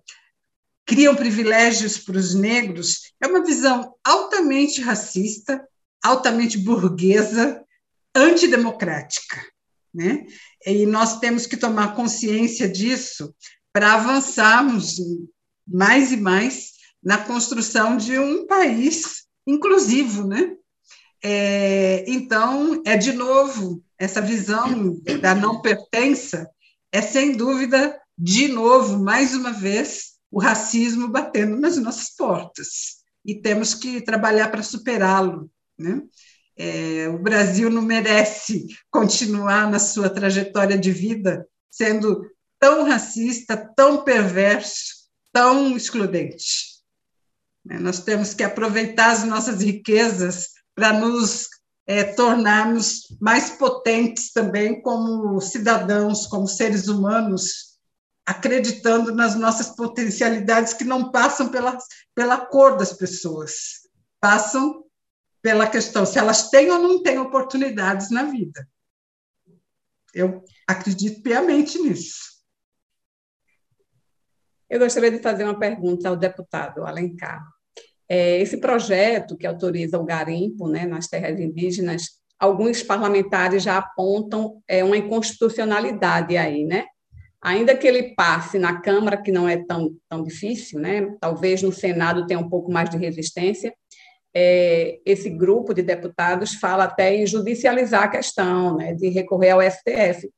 [0.86, 5.66] criam privilégios para os negros, é uma visão altamente racista,
[6.02, 7.62] altamente burguesa,
[8.14, 9.44] antidemocrática.
[9.92, 10.24] Né?
[10.64, 13.34] E nós temos que tomar consciência disso
[13.72, 14.96] para avançarmos
[15.66, 16.72] mais e mais
[17.02, 20.26] na construção de um país inclusivo.
[20.26, 20.54] Né?
[21.22, 26.48] É, então, é de novo, essa visão da não pertença
[26.92, 33.34] é, sem dúvida, de novo, mais uma vez, o racismo batendo nas nossas portas e
[33.34, 35.50] temos que trabalhar para superá-lo.
[35.78, 36.02] Né?
[36.56, 42.24] É, o Brasil não merece continuar na sua trajetória de vida sendo
[42.58, 46.76] tão racista, tão perverso, tão excludente.
[47.68, 51.48] É, nós temos que aproveitar as nossas riquezas para nos
[51.86, 57.65] é, tornarmos mais potentes também como cidadãos, como seres humanos,
[58.26, 61.78] acreditando nas nossas potencialidades que não passam pela,
[62.12, 63.88] pela cor das pessoas,
[64.20, 64.84] passam
[65.40, 68.68] pela questão se elas têm ou não têm oportunidades na vida.
[70.12, 72.36] Eu acredito piamente nisso.
[74.68, 77.46] Eu gostaria de fazer uma pergunta ao deputado Alencar.
[78.08, 84.60] É, esse projeto que autoriza o garimpo né, nas terras indígenas, alguns parlamentares já apontam
[84.66, 86.86] é, uma inconstitucionalidade aí, né?
[87.46, 91.14] Ainda que ele passe na Câmara, que não é tão, tão difícil, né?
[91.20, 93.72] talvez no Senado tenha um pouco mais de resistência,
[94.34, 99.62] é, esse grupo de deputados fala até em judicializar a questão, né, de recorrer ao
[99.62, 100.28] STF.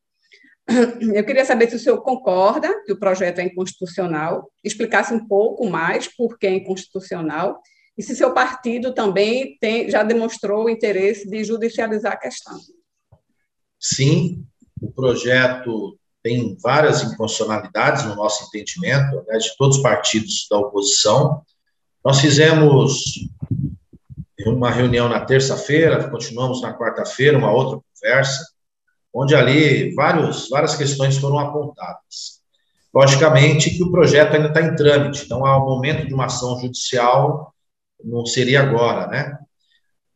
[1.14, 5.66] Eu queria saber se o senhor concorda que o projeto é inconstitucional, explicasse um pouco
[5.66, 7.58] mais por que é inconstitucional,
[7.96, 12.56] e se seu partido também tem, já demonstrou o interesse de judicializar a questão.
[13.80, 14.44] Sim,
[14.80, 21.42] o projeto tem várias inconstitucionalidades no nosso entendimento, né, de todos os partidos da oposição.
[22.04, 23.02] Nós fizemos
[24.46, 28.44] uma reunião na terça-feira, continuamos na quarta-feira, uma outra conversa,
[29.12, 32.38] onde ali vários, várias questões foram apontadas.
[32.94, 37.52] Logicamente que o projeto ainda está em trâmite, então, ao momento de uma ação judicial,
[38.02, 39.38] não seria agora, né?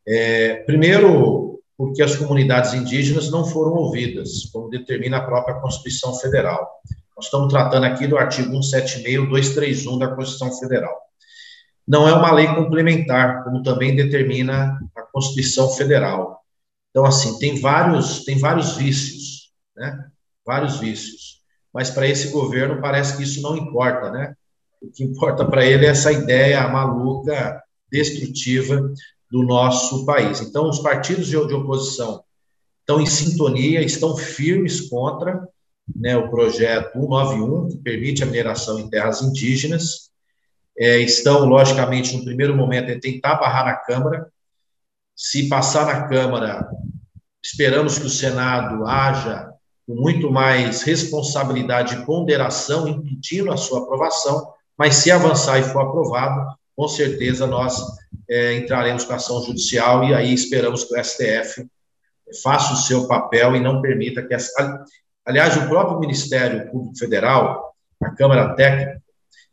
[0.07, 6.69] É, primeiro, porque as comunidades indígenas não foram ouvidas, como determina a própria Constituição Federal.
[7.15, 10.95] Nós estamos tratando aqui do artigo 176, 231 da Constituição Federal.
[11.87, 16.41] Não é uma lei complementar, como também determina a Constituição Federal.
[16.89, 20.07] Então, assim, tem vários, tem vários vícios, né?
[20.45, 21.41] Vários vícios.
[21.73, 24.35] Mas para esse governo parece que isso não importa, né?
[24.81, 28.91] O que importa para ele é essa ideia maluca, destrutiva
[29.33, 30.41] do nosso país.
[30.41, 32.23] Então, os partidos de, de oposição
[32.81, 35.49] estão em sintonia, estão firmes contra
[35.95, 40.11] né, o projeto 191, que permite a mineração em terras indígenas,
[40.77, 44.31] é, estão, logicamente, no primeiro momento, é tentar barrar na Câmara.
[45.15, 46.69] Se passar na Câmara,
[47.43, 49.49] esperamos que o Senado haja
[49.87, 55.81] com muito mais responsabilidade e ponderação, impedindo a sua aprovação, mas se avançar e for
[55.81, 58.02] aprovado, com certeza nós
[58.33, 61.67] é, entraremos com ação judicial e aí esperamos que o STF
[62.41, 64.33] faça o seu papel e não permita que...
[64.33, 64.83] Essa...
[65.23, 68.99] Aliás, o próprio Ministério Público Federal, a Câmara Técnica,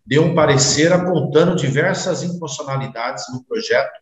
[0.05, 4.01] deu um parecer apontando diversas inconstitucionalidades no projeto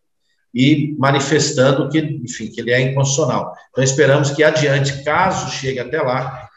[0.54, 3.52] e manifestando que, enfim, que ele é inconstitucional.
[3.70, 6.48] Então, esperamos que adiante, caso chegue até lá,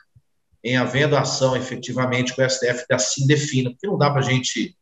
[0.64, 4.78] em havendo ação efetivamente com o STF, assim defina, porque não dá para a gente,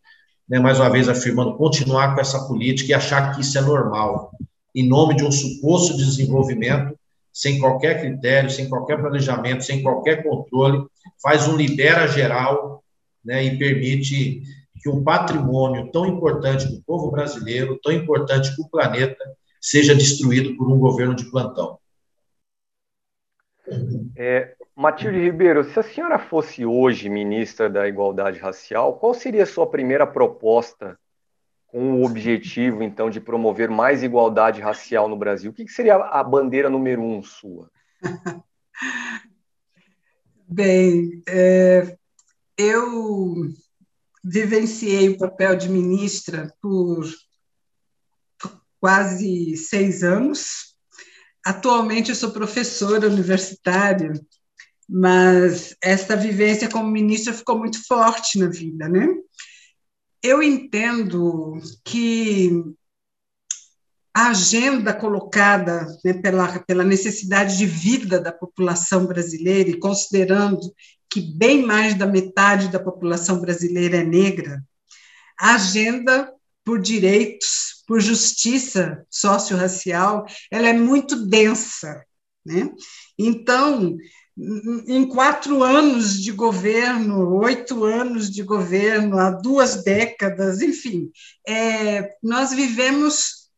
[0.50, 4.32] né, mais uma vez afirmando, continuar com essa política e achar que isso é normal,
[4.74, 6.98] em nome de um suposto desenvolvimento,
[7.32, 10.86] sem qualquer critério, sem qualquer planejamento, sem qualquer controle,
[11.22, 12.84] faz um libera geral
[13.24, 14.42] né, e permite
[14.82, 19.24] que um patrimônio tão importante para o povo brasileiro, tão importante para o planeta,
[19.62, 21.78] seja destruído por um governo de plantão.
[24.16, 29.46] É, Matilde Ribeiro, se a senhora fosse hoje ministra da Igualdade Racial, qual seria a
[29.46, 30.98] sua primeira proposta
[31.68, 35.52] com o objetivo, então, de promover mais igualdade racial no Brasil?
[35.52, 37.70] O que seria a bandeira número um sua?
[40.48, 41.98] Bem, é,
[42.58, 43.36] eu
[44.24, 47.04] vivenciei o papel de ministra por
[48.80, 50.74] quase seis anos.
[51.46, 54.14] Atualmente eu sou professora universitária,
[54.90, 59.08] mas essa vivência como ministra ficou muito forte na vida, né?
[60.24, 62.52] Eu entendo que
[64.14, 70.60] a agenda colocada né, pela, pela necessidade de vida da população brasileira, e considerando
[71.10, 74.64] que bem mais da metade da população brasileira é negra,
[75.40, 76.34] a agenda
[76.66, 82.04] por direitos, por justiça socio-racial, ela é muito densa.
[82.46, 82.70] Né?
[83.18, 83.98] Então,
[84.88, 91.12] em quatro anos de governo, oito anos de governo, há duas décadas, enfim,
[91.46, 93.50] é, nós vivemos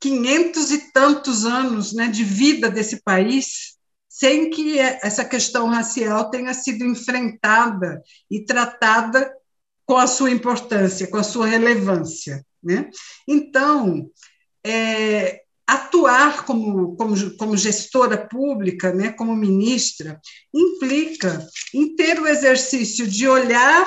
[0.00, 3.76] quinhentos e tantos anos né, de vida desse país
[4.08, 9.30] sem que essa questão racial tenha sido enfrentada e tratada
[9.84, 12.44] com a sua importância, com a sua relevância.
[12.62, 12.88] Né?
[13.28, 14.10] Então,
[14.64, 20.20] é, atuar como, como, como gestora pública, né, como ministra,
[20.54, 23.86] implica em ter o exercício de olhar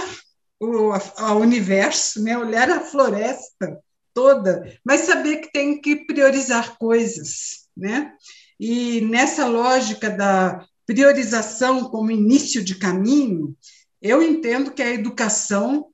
[0.59, 3.79] o ao universo, né, olhar a floresta
[4.13, 8.11] toda, mas saber que tem que priorizar coisas, né?
[8.59, 13.55] E nessa lógica da priorização como início de caminho,
[14.01, 15.87] eu entendo que a educação,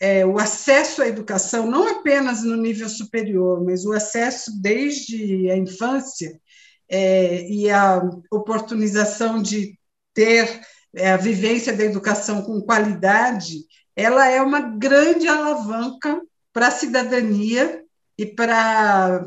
[0.00, 5.56] é, o acesso à educação, não apenas no nível superior, mas o acesso desde a
[5.56, 6.40] infância
[6.88, 9.78] é, e a oportunização de
[10.14, 10.60] ter
[10.94, 13.58] é, a vivência da educação com qualidade,
[13.94, 16.20] ela é uma grande alavanca
[16.52, 17.84] para a cidadania
[18.18, 19.24] e para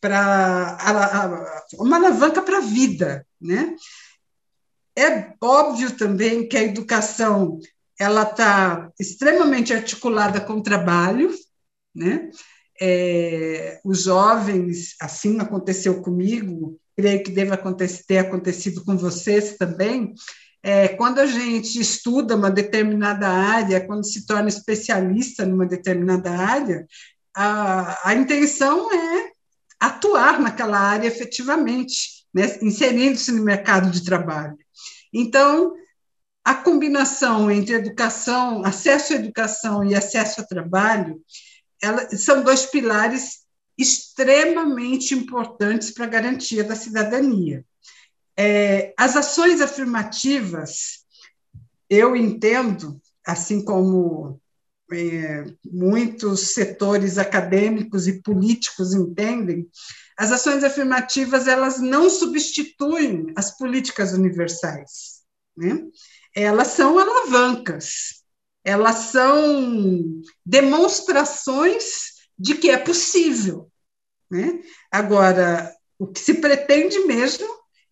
[0.00, 0.78] para
[1.74, 3.74] uma alavanca para a vida, né?
[4.98, 7.60] é óbvio também que a educação
[7.98, 11.34] ela está extremamente articulada com o trabalho,
[11.94, 12.30] né?
[12.80, 20.14] É, os jovens, assim aconteceu comigo, creio que deve acontecer, ter acontecido com vocês também.
[20.62, 26.86] É, quando a gente estuda uma determinada área, quando se torna especialista numa determinada área,
[27.34, 29.30] a, a intenção é
[29.80, 34.56] atuar naquela área efetivamente, né, inserindo-se no mercado de trabalho.
[35.12, 35.72] Então,
[36.48, 41.22] a combinação entre educação, acesso à educação e acesso ao trabalho,
[41.82, 43.40] ela, são dois pilares
[43.76, 47.62] extremamente importantes para a garantia da cidadania.
[48.34, 51.04] É, as ações afirmativas,
[51.90, 54.40] eu entendo, assim como
[54.90, 59.68] é, muitos setores acadêmicos e políticos entendem,
[60.16, 65.18] as ações afirmativas elas não substituem as políticas universais,
[65.54, 65.86] né?
[66.34, 68.22] Elas são alavancas,
[68.64, 73.70] elas são demonstrações de que é possível,
[74.30, 74.60] né?
[74.90, 77.46] Agora, o que se pretende mesmo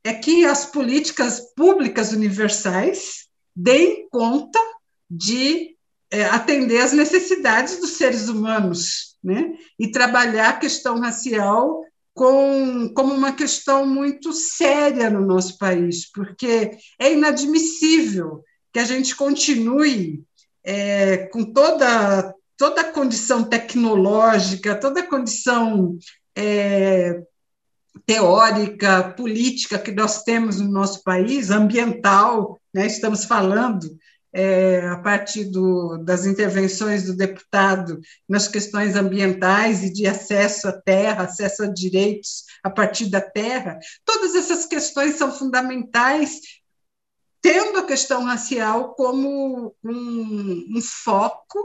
[0.04, 4.60] é que as políticas públicas universais deem conta
[5.10, 5.76] de
[6.10, 9.56] é, atender às necessidades dos seres humanos, né?
[9.78, 11.82] E trabalhar a questão racial
[12.16, 18.42] com, como uma questão muito séria no nosso país, porque é inadmissível
[18.72, 20.24] que a gente continue
[20.64, 25.98] é, com toda, toda a condição tecnológica, toda a condição
[26.34, 27.20] é,
[28.06, 33.94] teórica, política que nós temos no nosso país, ambiental, né, estamos falando,
[34.36, 40.72] é, a partir do, das intervenções do deputado nas questões ambientais e de acesso à
[40.72, 46.38] terra, acesso a direitos a partir da terra, todas essas questões são fundamentais,
[47.40, 51.58] tendo a questão racial como um, um foco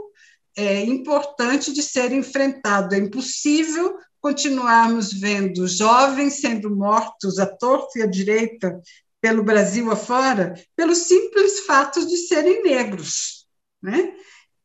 [0.56, 2.94] é, importante de ser enfrentado.
[2.94, 8.80] É impossível continuarmos vendo jovens sendo mortos à torta e à direita
[9.22, 13.46] pelo Brasil afora, pelo simples fato de serem negros.
[13.80, 14.12] Né?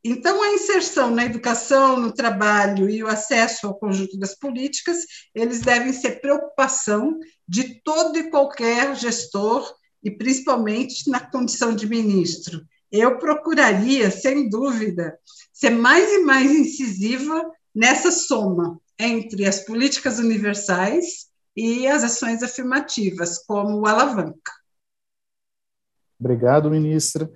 [0.04, 4.98] Então, a inserção na educação, no trabalho e o acesso ao conjunto das políticas,
[5.36, 9.72] eles devem ser preocupação de todo e qualquer gestor,
[10.04, 12.66] e principalmente na condição de ministro.
[12.92, 15.18] Eu procuraria, sem dúvida,
[15.54, 17.46] ser mais e mais incisiva
[17.76, 21.27] nessa soma entre as políticas universais
[21.58, 24.52] e as ações afirmativas, como alavanca.
[26.20, 27.30] Obrigado, ministra.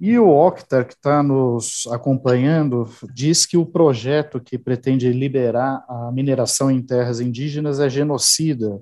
[0.00, 6.10] E o Octar, que está nos acompanhando, diz que o projeto que pretende liberar a
[6.10, 8.80] mineração em terras indígenas é genocida.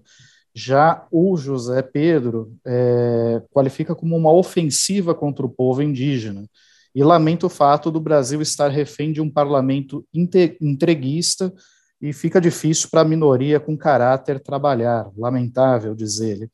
[0.54, 6.48] Já o José Pedro é, qualifica como uma ofensiva contra o povo indígena
[6.94, 10.06] e lamenta o fato do Brasil estar refém de um parlamento
[10.60, 11.52] entreguista
[12.00, 16.50] e fica difícil para a minoria com caráter trabalhar, lamentável, diz ele.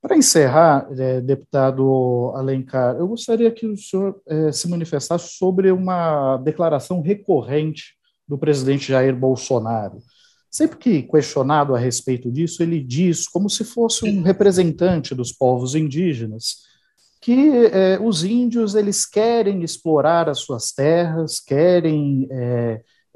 [0.00, 6.36] Para encerrar, é, deputado Alencar, eu gostaria que o senhor é, se manifestasse sobre uma
[6.38, 7.94] declaração recorrente
[8.26, 9.98] do presidente Jair Bolsonaro.
[10.50, 15.74] Sempre que questionado a respeito disso, ele diz, como se fosse um representante dos povos
[15.74, 16.68] indígenas,
[17.20, 22.28] que é, os índios eles querem explorar as suas terras, querem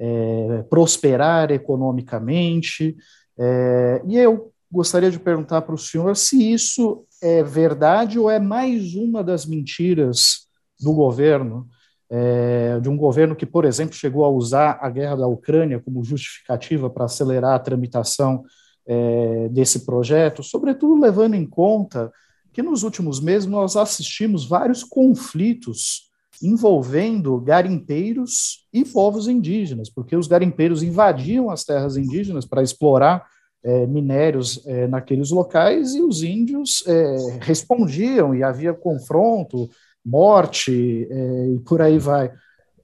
[0.02, 2.96] é, prosperar economicamente.
[3.38, 8.40] É, e eu gostaria de perguntar para o senhor se isso é verdade ou é
[8.40, 10.48] mais uma das mentiras
[10.80, 11.68] do governo,
[12.10, 16.02] é, de um governo que, por exemplo, chegou a usar a guerra da Ucrânia como
[16.02, 18.42] justificativa para acelerar a tramitação
[18.84, 22.12] é, desse projeto, sobretudo levando em conta
[22.52, 26.11] que nos últimos meses nós assistimos vários conflitos
[26.42, 33.24] envolvendo garimpeiros e povos indígenas, porque os garimpeiros invadiam as terras indígenas para explorar
[33.64, 39.70] é, minérios é, naqueles locais e os índios é, respondiam e havia confronto,
[40.04, 42.32] morte é, e por aí vai.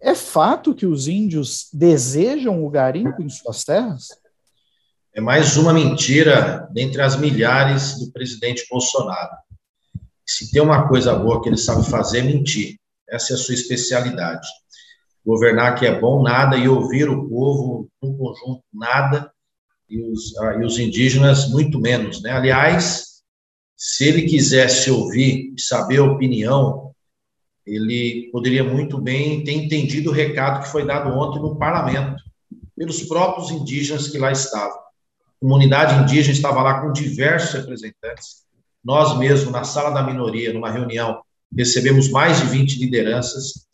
[0.00, 4.08] É fato que os índios desejam o garimpo em suas terras?
[5.12, 9.36] É mais uma mentira dentre as milhares do presidente Bolsonaro.
[10.24, 12.78] Se tem uma coisa boa que ele sabe fazer, é mentir.
[13.08, 14.46] Essa é a sua especialidade.
[15.24, 19.30] Governar que é bom, nada, e ouvir o povo, um conjunto, nada,
[19.88, 22.22] e os, ah, e os indígenas, muito menos.
[22.22, 22.30] Né?
[22.30, 23.22] Aliás,
[23.76, 26.92] se ele quisesse ouvir saber a opinião,
[27.66, 32.22] ele poderia muito bem ter entendido o recado que foi dado ontem no parlamento,
[32.76, 34.78] pelos próprios indígenas que lá estavam.
[34.78, 38.46] A comunidade indígena estava lá com diversos representantes,
[38.82, 41.20] Nós mesmo, na sala da minoria, numa reunião,
[41.56, 43.66] recebemos mais de 20 lideranças.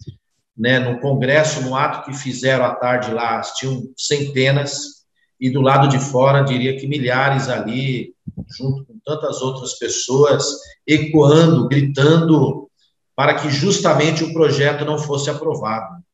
[0.56, 5.02] Né, no congresso, no ato que fizeram à tarde lá, tinham centenas,
[5.40, 8.14] e do lado de fora, diria que milhares ali,
[8.56, 10.46] junto com tantas outras pessoas,
[10.86, 12.70] ecoando, gritando,
[13.16, 16.04] para que justamente o projeto não fosse aprovado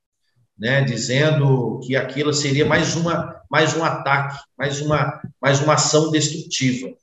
[0.60, 6.10] né, dizendo que aquilo seria mais uma mais um ataque, mais uma mais uma ação
[6.10, 6.94] destrutiva.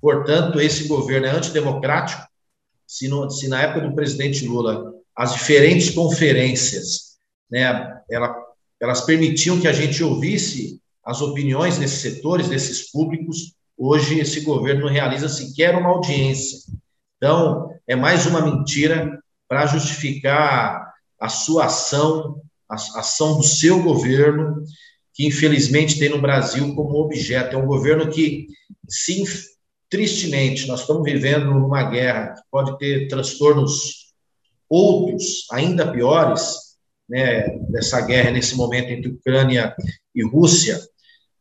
[0.00, 2.22] Portanto, esse governo é antidemocrático.
[2.90, 7.16] Se, no, se na época do presidente Lula as diferentes conferências,
[7.48, 8.34] né, ela,
[8.80, 14.86] elas permitiam que a gente ouvisse as opiniões desses setores, desses públicos, hoje esse governo
[14.86, 16.58] não realiza sequer uma audiência.
[17.16, 24.64] Então, é mais uma mentira para justificar a sua ação a ação do seu governo,
[25.12, 27.54] que infelizmente tem no Brasil como objeto.
[27.54, 28.46] É um governo que,
[28.88, 29.24] sim,
[29.90, 34.14] tristemente, nós estamos vivendo uma guerra que pode ter transtornos
[34.68, 36.70] outros, ainda piores,
[37.08, 39.74] né, dessa guerra nesse momento entre Ucrânia
[40.14, 40.80] e Rússia.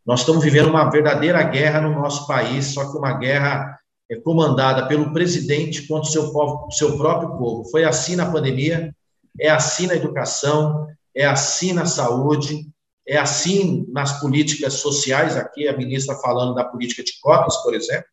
[0.04, 3.80] Nós estamos vivendo uma verdadeira guerra no nosso país, só que uma guerra
[4.10, 7.70] é comandada pelo presidente contra o seu, povo, seu próprio povo.
[7.70, 8.92] Foi assim na pandemia,
[9.40, 12.68] é assim na educação, é assim na saúde,
[13.08, 15.38] é assim nas políticas sociais.
[15.38, 18.08] Aqui a ministra falando da política de cotas, por exemplo,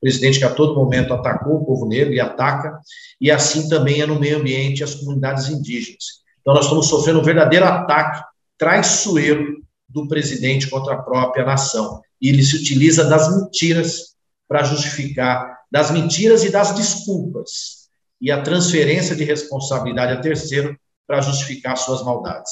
[0.00, 2.78] presidente que a todo momento atacou o povo negro e ataca,
[3.20, 6.22] e assim também é no meio ambiente as comunidades indígenas.
[6.40, 8.22] Então, nós estamos sofrendo um verdadeiro ataque
[8.58, 12.00] traiçoeiro do presidente contra a própria nação.
[12.20, 14.14] E ele se utiliza das mentiras
[14.48, 17.88] para justificar, das mentiras e das desculpas,
[18.20, 22.50] e a transferência de responsabilidade a terceiro para justificar suas maldades.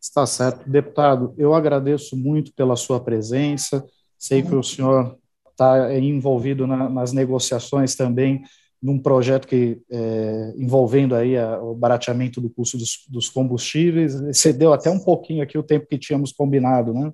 [0.00, 0.68] Está certo.
[0.68, 3.84] Deputado, eu agradeço muito pela sua presença.
[4.18, 5.18] Sei que o senhor
[5.54, 8.42] está envolvido na, nas negociações também
[8.84, 14.14] num projeto que é, envolvendo aí a, o barateamento do custo dos, dos combustíveis.
[14.14, 17.10] Excedeu até um pouquinho aqui o tempo que tínhamos combinado, né?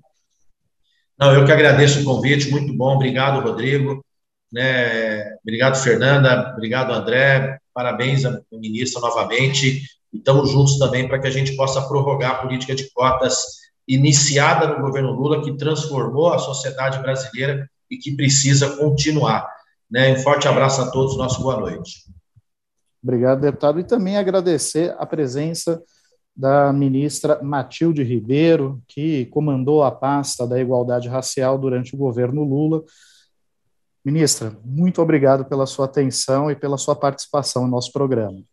[1.17, 2.95] Não, eu que agradeço o convite, muito bom.
[2.95, 4.03] Obrigado, Rodrigo.
[4.51, 5.33] Né?
[5.41, 6.51] Obrigado, Fernanda.
[6.57, 7.57] Obrigado, André.
[7.73, 9.81] Parabéns à ministra novamente.
[10.11, 14.67] E estamos juntos também para que a gente possa prorrogar a política de cotas iniciada
[14.67, 19.47] no governo Lula, que transformou a sociedade brasileira e que precisa continuar.
[19.89, 20.13] Né?
[20.13, 22.05] Um forte abraço a todos, nosso boa noite.
[23.03, 23.79] Obrigado, deputado.
[23.79, 25.83] E também agradecer a presença
[26.33, 32.83] da ministra Matilde Ribeiro, que comandou a pasta da igualdade racial durante o governo Lula
[34.03, 38.43] Ministra, muito obrigado pela sua atenção e pela sua participação no nosso programa.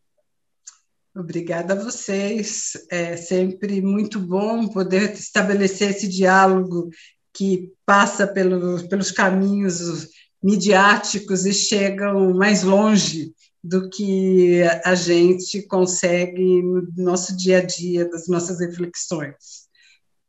[1.17, 2.73] Obrigada a vocês.
[2.91, 6.91] É sempre muito bom poder estabelecer esse diálogo
[7.39, 10.09] que passa pelo, pelos caminhos
[10.43, 13.33] midiáticos e chegam mais longe
[13.63, 19.69] do que a gente consegue no nosso dia a dia, das nossas reflexões.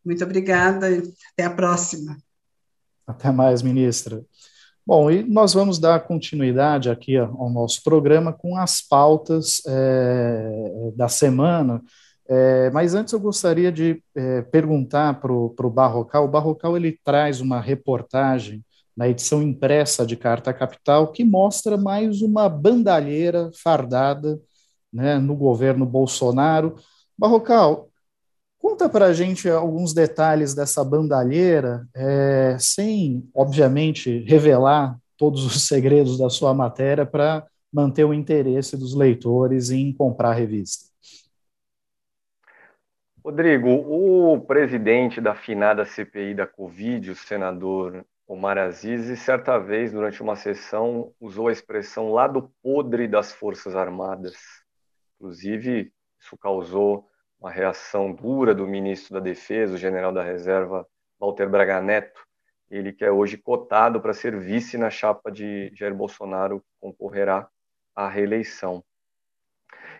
[0.06, 0.88] Muito obrigada,
[1.34, 2.16] até a próxima.
[3.08, 4.24] Até mais, ministra.
[4.86, 11.08] Bom, e nós vamos dar continuidade aqui ao nosso programa com as pautas é, da
[11.08, 11.82] semana.
[12.30, 16.26] É, mas antes eu gostaria de é, perguntar para o Barrocal.
[16.26, 18.64] O Barrocal ele traz uma reportagem
[18.96, 24.40] na edição impressa de Carta Capital que mostra mais uma bandalheira fardada
[24.94, 26.76] né, no governo Bolsonaro.
[27.18, 27.90] Barrocal,
[28.60, 36.18] Conta para a gente alguns detalhes dessa bandalheira, é, sem, obviamente, revelar todos os segredos
[36.18, 40.89] da sua matéria para manter o interesse dos leitores em comprar a revista.
[43.30, 50.20] Rodrigo, o presidente da finada CPI da Covid, o senador Omar Aziz, certa vez, durante
[50.24, 54.34] uma sessão, usou a expressão lado podre das Forças Armadas.
[55.14, 57.08] Inclusive, isso causou
[57.40, 60.88] uma reação dura do ministro da Defesa, o general da Reserva,
[61.20, 62.26] Walter Braga Neto,
[62.68, 67.48] ele que é hoje cotado para ser vice na chapa de Jair Bolsonaro, concorrerá
[67.96, 68.84] à reeleição.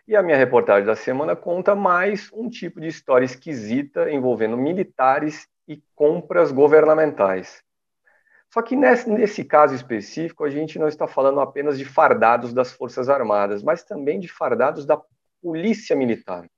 [0.10, 5.48] E a minha reportagem da semana conta mais um tipo de história esquisita envolvendo militares
[5.68, 7.64] e compras governamentais.
[8.52, 12.72] Só que nesse, nesse, caso específico, a gente não está falando apenas de fardados das
[12.74, 15.00] Forças Armadas, mas também de fardados da
[15.44, 16.50] Polícia Militar.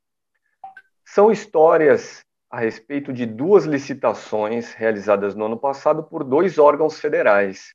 [1.03, 7.73] São histórias a respeito de duas licitações realizadas no ano passado por dois órgãos federais.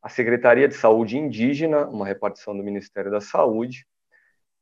[0.00, 3.89] A Secretaria de Saúde Indígena, uma repartição do Ministério da Saúde.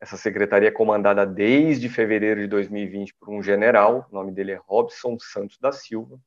[0.00, 4.60] Essa secretaria é comandada desde fevereiro de 2020 por um general, o nome dele é
[4.64, 6.18] Robson Santos da Silva.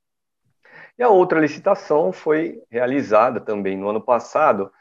[0.98, 4.72] E a outra licitação foi realizada também no ano passado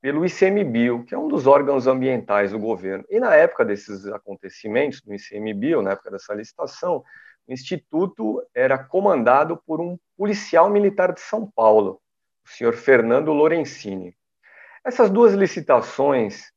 [0.00, 3.04] pelo ICMBio, que é um dos órgãos ambientais do governo.
[3.10, 7.04] E na época desses acontecimentos, do ICMBio, na época dessa licitação,
[7.46, 12.00] o instituto era comandado por um policial militar de São Paulo,
[12.44, 14.16] o senhor Fernando Lorenzini.
[14.84, 16.52] Essas duas licitações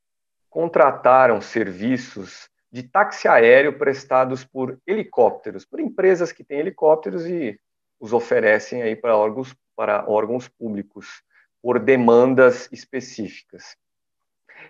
[0.51, 7.59] contrataram serviços de táxi aéreo prestados por helicópteros, por empresas que têm helicópteros e
[7.99, 11.23] os oferecem aí para órgãos, para órgãos públicos
[11.61, 13.77] por demandas específicas.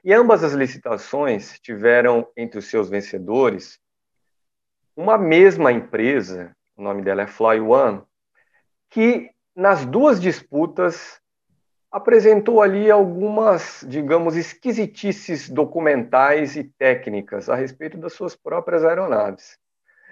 [0.03, 3.79] E ambas as licitações tiveram entre os seus vencedores
[4.95, 8.03] uma mesma empresa, o nome dela é Fly One,
[8.89, 11.20] que nas duas disputas
[11.91, 19.59] apresentou ali algumas, digamos, esquisitices documentais e técnicas a respeito das suas próprias aeronaves.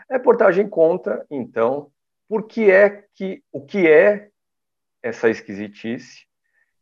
[0.10, 1.90] A reportagem conta, então,
[2.28, 4.30] por que é que o que é
[5.02, 6.26] essa esquisitice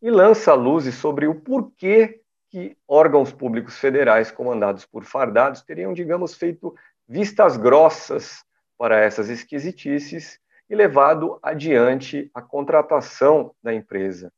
[0.01, 6.33] e lança luzes sobre o porquê que órgãos públicos federais comandados por fardados teriam, digamos,
[6.33, 6.73] feito
[7.07, 8.43] vistas grossas
[8.77, 10.39] para essas esquisitices
[10.69, 14.31] e levado adiante a contratação da empresa.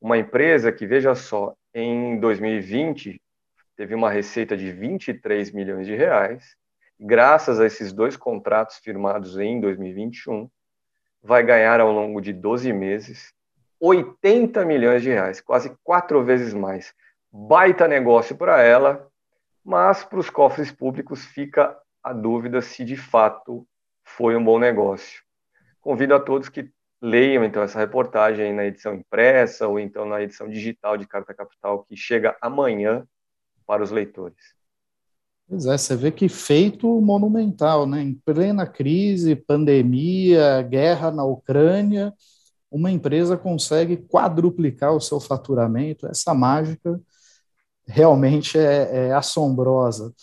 [0.00, 3.20] Uma empresa que, veja só, em 2020
[3.76, 6.56] teve uma receita de 23 milhões de reais,
[6.98, 10.50] graças a esses dois contratos firmados em 2021,
[11.22, 13.32] vai ganhar ao longo de 12 meses
[13.80, 16.94] 80 milhões de reais, quase quatro vezes mais.
[17.32, 19.08] Baita negócio para ela,
[19.64, 23.66] mas para os cofres públicos fica a dúvida se de fato
[24.04, 25.22] foi um bom negócio.
[25.80, 26.70] Convido a todos que
[27.00, 31.84] leiam então essa reportagem na edição impressa ou então na edição digital de Carta Capital
[31.84, 33.06] que chega amanhã
[33.66, 34.36] para os leitores.
[35.48, 38.00] Pois é, você vê que feito monumental, né?
[38.00, 42.14] Em plena crise, pandemia, guerra na Ucrânia,
[42.70, 46.06] uma empresa consegue quadruplicar o seu faturamento.
[46.06, 47.00] Essa mágica
[47.84, 50.14] realmente é, é assombrosa.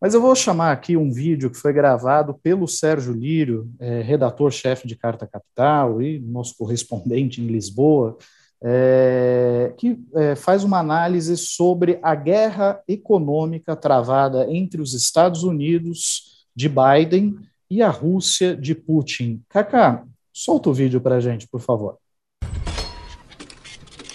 [0.00, 4.86] Mas eu vou chamar aqui um vídeo que foi gravado pelo Sérgio Lírio, é, redator-chefe
[4.86, 8.16] de Carta Capital e nosso correspondente em Lisboa,
[8.62, 16.46] é, que é, faz uma análise sobre a guerra econômica travada entre os Estados Unidos
[16.54, 17.36] de Biden
[17.70, 19.42] e a Rússia de Putin.
[19.48, 20.04] Kaká,
[20.38, 21.96] Solta o vídeo para a gente, por favor.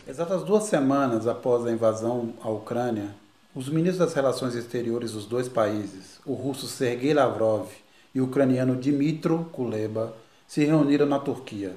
[0.08, 3.16] Exatas duas semanas após a invasão à Ucrânia,
[3.54, 7.68] os ministros das Relações Exteriores dos dois países, o russo Sergei Lavrov
[8.16, 10.16] e o ucraniano Dmitro Kuleba,
[10.48, 11.76] se reuniram na Turquia.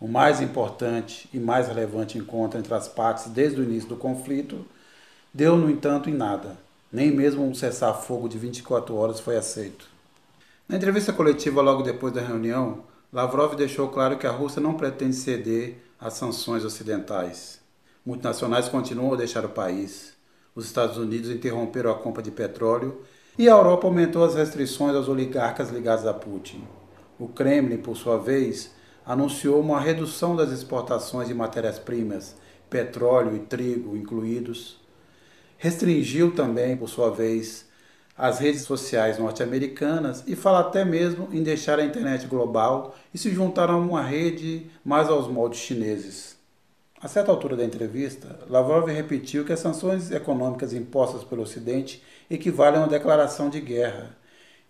[0.00, 4.64] O mais importante e mais relevante encontro entre as partes desde o início do conflito
[5.34, 6.56] deu, no entanto, em nada.
[6.92, 9.88] Nem mesmo um cessar-fogo de 24 horas foi aceito.
[10.68, 15.16] Na entrevista coletiva logo depois da reunião, Lavrov deixou claro que a Rússia não pretende
[15.16, 17.60] ceder às sanções ocidentais.
[18.06, 20.19] Multinacionais continuam a deixar o país.
[20.60, 23.00] Os Estados Unidos interromperam a compra de petróleo
[23.38, 26.62] e a Europa aumentou as restrições aos oligarcas ligados a Putin.
[27.18, 28.70] O Kremlin, por sua vez,
[29.06, 32.36] anunciou uma redução das exportações de matérias-primas,
[32.68, 34.78] petróleo e trigo incluídos.
[35.56, 37.66] Restringiu também, por sua vez,
[38.14, 43.30] as redes sociais norte-americanas e fala até mesmo em deixar a internet global e se
[43.30, 46.39] juntar a uma rede mais aos moldes chineses.
[47.02, 52.76] A certa altura da entrevista, Lavrov repetiu que as sanções econômicas impostas pelo Ocidente equivalem
[52.76, 54.16] a uma declaração de guerra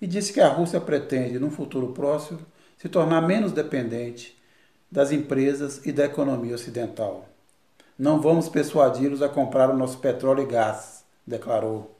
[0.00, 2.38] e disse que a Rússia pretende, num futuro próximo,
[2.78, 4.38] se tornar menos dependente
[4.90, 7.28] das empresas e da economia ocidental.
[7.98, 11.96] Não vamos persuadi-los a comprar o nosso petróleo e gás, declarou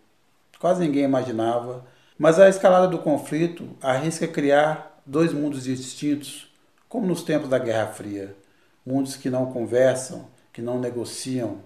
[0.61, 1.85] quase ninguém imaginava,
[2.19, 6.55] mas a escalada do conflito arrisca criar dois mundos distintos,
[6.89, 8.37] como nos tempos da Guerra Fria.
[8.85, 11.59] Mundos que não conversam, que não negociam,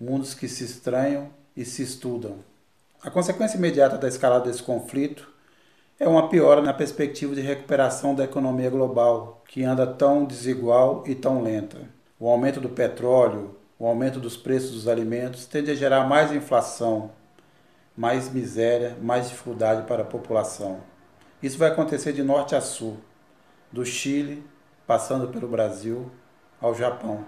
[0.00, 2.38] mundos que se estranham e se estudam.
[3.02, 5.32] A consequência imediata da escalada desse conflito
[5.98, 11.14] é uma piora na perspectiva de recuperação da economia global, que anda tão desigual e
[11.14, 11.78] tão lenta.
[12.18, 17.10] O aumento do petróleo, o aumento dos preços dos alimentos tende a gerar mais inflação,
[17.96, 20.80] mais miséria, mais dificuldade para a população.
[21.42, 22.96] Isso vai acontecer de norte a sul,
[23.70, 24.44] do Chile,
[24.86, 26.10] passando pelo Brasil,
[26.64, 27.26] ao Japão.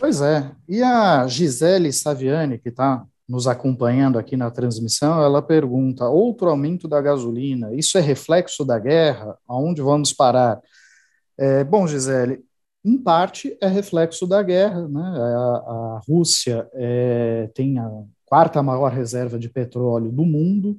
[0.00, 0.50] Pois é.
[0.66, 6.88] E a Gisele Saviani, que está nos acompanhando aqui na transmissão, ela pergunta: outro aumento
[6.88, 9.36] da gasolina, isso é reflexo da guerra?
[9.46, 10.62] Aonde vamos parar?
[11.36, 12.42] É, bom, Gisele,
[12.82, 14.88] em parte é reflexo da guerra.
[14.88, 15.02] Né?
[15.02, 17.90] A, a Rússia é, tem a
[18.24, 20.78] quarta maior reserva de petróleo do mundo,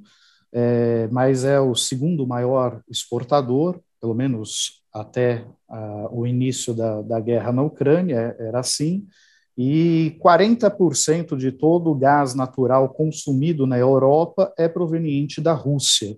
[0.52, 5.44] é, mas é o segundo maior exportador, pelo menos até
[6.10, 9.06] o início da, da guerra na Ucrânia, era assim.
[9.56, 16.16] e 40% de todo o gás natural consumido na Europa é proveniente da Rússia.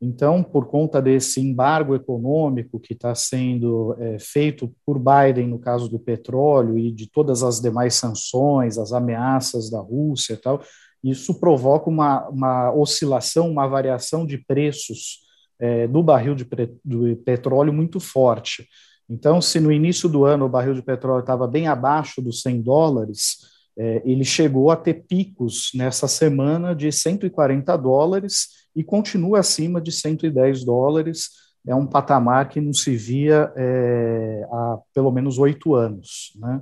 [0.00, 5.88] Então, por conta desse embargo econômico que está sendo é, feito por Biden no caso
[5.88, 10.62] do petróleo e de todas as demais sanções, as ameaças da Rússia e tal,
[11.02, 15.27] isso provoca uma, uma oscilação, uma variação de preços
[15.58, 16.46] é, do barril de,
[16.84, 18.66] de petróleo muito forte.
[19.08, 22.62] Então, se no início do ano o barril de petróleo estava bem abaixo dos 100
[22.62, 23.38] dólares,
[23.76, 29.90] é, ele chegou a ter picos nessa semana de 140 dólares e continua acima de
[29.90, 31.30] 110 dólares.
[31.66, 36.32] É um patamar que não se via é, há pelo menos oito anos.
[36.36, 36.60] Né?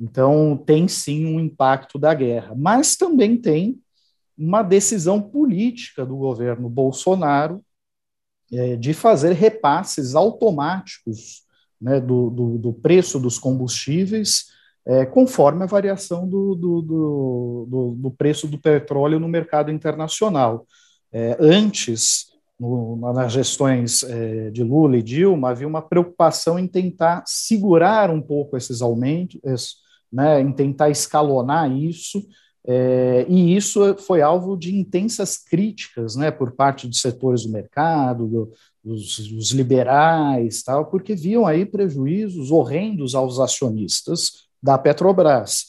[0.00, 3.78] Então, tem sim um impacto da guerra, mas também tem
[4.36, 7.62] uma decisão política do governo Bolsonaro
[8.76, 11.44] de fazer repasses automáticos
[11.80, 14.46] né, do, do, do, preço dos combustíveis
[14.86, 20.66] é, conforme a variação do, do, preço do petróleo no mercado internacional.
[21.12, 22.26] É, antes,
[22.58, 28.20] no, nas gestões é, de Lula e Dilma, havia uma preocupação em tentar segurar um
[28.20, 29.76] pouco esses aumentos,
[30.12, 32.22] né, em tentar escalonar isso,
[32.66, 38.26] é, e isso foi alvo de intensas críticas né, por parte de setores do mercado,
[38.26, 38.52] do,
[38.82, 45.66] dos, dos, liberais, tal, porque viam aí prejuízos horrendos aos acionistas da Petrobras.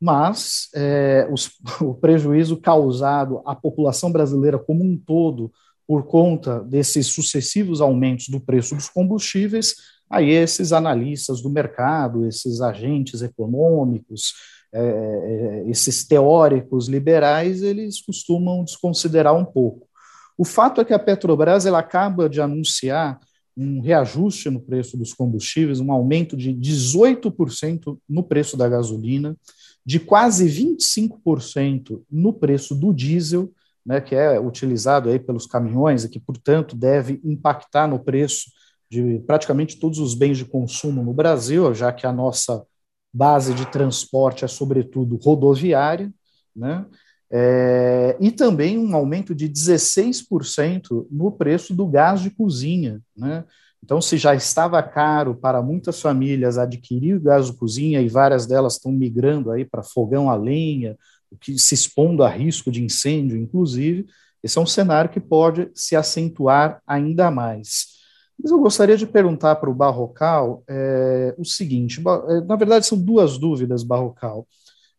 [0.00, 1.50] Mas é, os,
[1.82, 5.50] o prejuízo causado à população brasileira como um todo
[5.88, 9.74] por conta desses sucessivos aumentos do preço dos combustíveis,
[10.08, 14.34] aí esses analistas do mercado, esses agentes econômicos,
[14.72, 19.86] é, é esses teóricos liberais, eles costumam desconsiderar um pouco.
[20.36, 23.18] O fato é que a Petrobras ela acaba de anunciar
[23.56, 29.36] um reajuste no preço dos combustíveis, um aumento de 18% no preço da gasolina,
[29.84, 33.52] de quase 25% no preço do diesel,
[33.84, 38.50] né, que é utilizado aí pelos caminhões e que, portanto, deve impactar no preço
[38.90, 42.64] de praticamente todos os bens de consumo no Brasil, já que a nossa
[43.12, 46.12] base de transporte é, sobretudo, rodoviária,
[46.54, 46.86] né?
[47.30, 53.44] É, e também um aumento de 16% no preço do gás de cozinha, né?
[53.84, 58.74] Então, se já estava caro para muitas famílias adquirir gás de cozinha e várias delas
[58.74, 60.96] estão migrando aí para fogão a lenha,
[61.40, 64.06] que se expondo a risco de incêndio, inclusive,
[64.42, 67.97] esse é um cenário que pode se acentuar ainda mais.
[68.40, 72.98] Mas eu gostaria de perguntar para o Barrocal é, o seguinte: é, na verdade, são
[72.98, 74.46] duas dúvidas, Barrocal.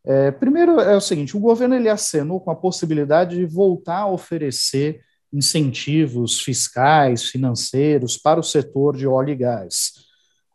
[0.05, 4.11] É, primeiro é o seguinte: o governo ele acenou com a possibilidade de voltar a
[4.11, 9.93] oferecer incentivos fiscais, financeiros para o setor de óleo e gás.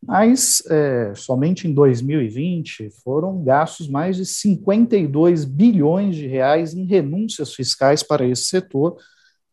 [0.07, 7.55] Mas é, somente em 2020 foram gastos mais de 52 bilhões de reais em renúncias
[7.55, 8.97] fiscais para esse setor,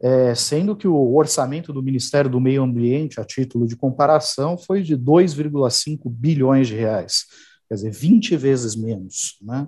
[0.01, 4.81] é, sendo que o orçamento do Ministério do Meio Ambiente, a título de comparação, foi
[4.81, 7.25] de 2,5 bilhões de reais,
[7.69, 9.37] quer dizer, 20 vezes menos.
[9.43, 9.67] Né?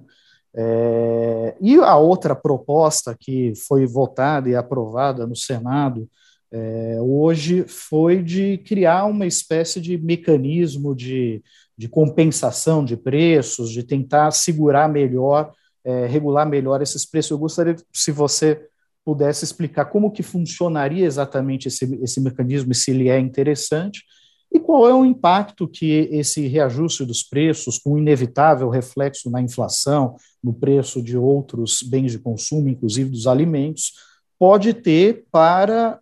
[0.56, 6.10] É, e a outra proposta que foi votada e aprovada no Senado
[6.52, 11.44] é, hoje foi de criar uma espécie de mecanismo de,
[11.78, 15.52] de compensação de preços, de tentar segurar melhor,
[15.84, 17.32] é, regular melhor esses preços.
[17.32, 18.68] Eu gostaria, se você
[19.06, 24.04] pudesse explicar como que funcionaria exatamente esse, esse mecanismo e se ele é interessante,
[24.52, 30.16] e qual é o impacto que esse reajuste dos preços, com inevitável reflexo na inflação,
[30.44, 33.94] no preço de outros bens de consumo, inclusive dos alimentos,
[34.38, 36.00] pode ter para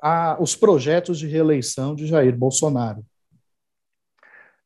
[0.00, 3.04] a, os projetos de reeleição de Jair Bolsonaro?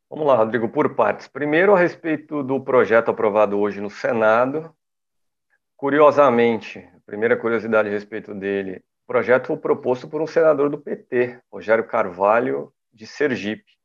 [0.09, 1.27] Vamos lá, Rodrigo, por partes.
[1.27, 4.73] Primeiro, a respeito do projeto aprovado hoje no Senado.
[5.77, 11.41] Curiosamente, primeira curiosidade a respeito dele, o projeto foi proposto por um senador do PT,
[11.51, 13.77] Rogério Carvalho, de Sergipe,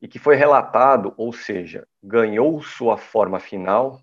[0.00, 4.00] e que foi relatado, ou seja, ganhou sua forma final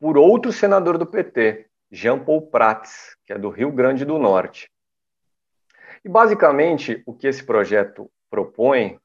[0.00, 4.70] por outro senador do PT, Jean Paul Prats, que é do Rio Grande do Norte.
[6.04, 8.98] E basicamente o que esse projeto propõe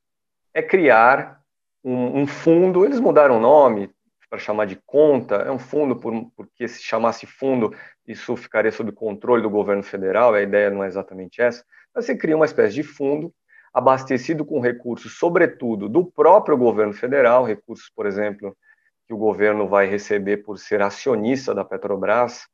[0.54, 1.42] é criar
[1.84, 2.86] um, um fundo.
[2.86, 3.94] Eles mudaram o nome
[4.30, 7.76] para chamar de conta, é um fundo por, porque se chamasse fundo
[8.08, 10.34] isso ficaria sob controle do governo federal.
[10.34, 11.64] A ideia não é exatamente essa.
[11.94, 13.34] Mas você cria uma espécie de fundo
[13.74, 18.56] abastecido com recursos, sobretudo do próprio governo federal, recursos, por exemplo,
[19.06, 22.48] que o governo vai receber por ser acionista da Petrobras,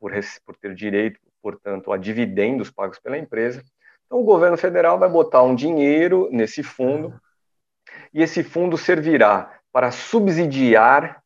[0.00, 0.12] por,
[0.44, 3.62] por ter direito, portanto, a dividendos pagos pela empresa.
[4.06, 7.14] Então, o governo federal vai botar um dinheiro nesse fundo
[8.12, 11.22] e esse fundo servirá para subsidiar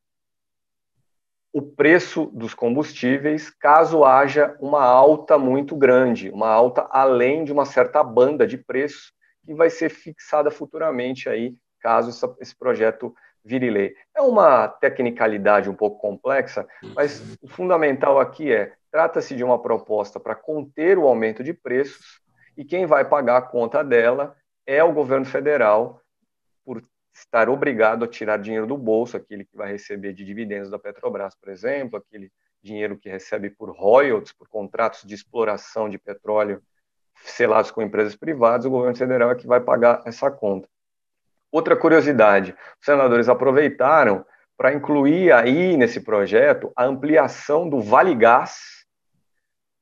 [1.53, 7.64] o preço dos combustíveis caso haja uma alta muito grande, uma alta além de uma
[7.64, 9.12] certa banda de preços
[9.46, 13.94] que vai ser fixada futuramente aí, caso esse projeto vire lei.
[14.12, 20.18] É uma tecnicalidade um pouco complexa, mas o fundamental aqui é, trata-se de uma proposta
[20.18, 22.20] para conter o aumento de preços
[22.57, 24.36] e quem vai pagar a conta dela
[24.66, 25.99] é o governo federal
[27.12, 31.34] estar obrigado a tirar dinheiro do bolso, aquele que vai receber de dividendos da Petrobras,
[31.34, 32.30] por exemplo, aquele
[32.62, 36.62] dinheiro que recebe por royalties, por contratos de exploração de petróleo
[37.24, 40.68] selados com empresas privadas, o governo federal é que vai pagar essa conta.
[41.52, 44.24] Outra curiosidade, os senadores aproveitaram
[44.56, 48.86] para incluir aí nesse projeto a ampliação do Vale Gás,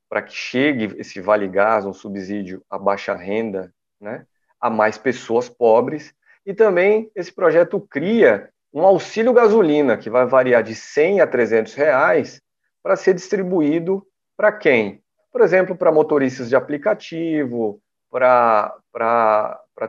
[0.09, 4.25] para que chegue esse Vale Gás, um subsídio a baixa renda, né,
[4.59, 6.13] a mais pessoas pobres,
[6.49, 11.75] e também esse projeto cria um auxílio gasolina, que vai variar de 100 a 300
[11.75, 12.41] reais,
[12.81, 14.03] para ser distribuído
[14.35, 15.03] para quem?
[15.31, 17.79] Por exemplo, para motoristas de aplicativo,
[18.09, 18.73] para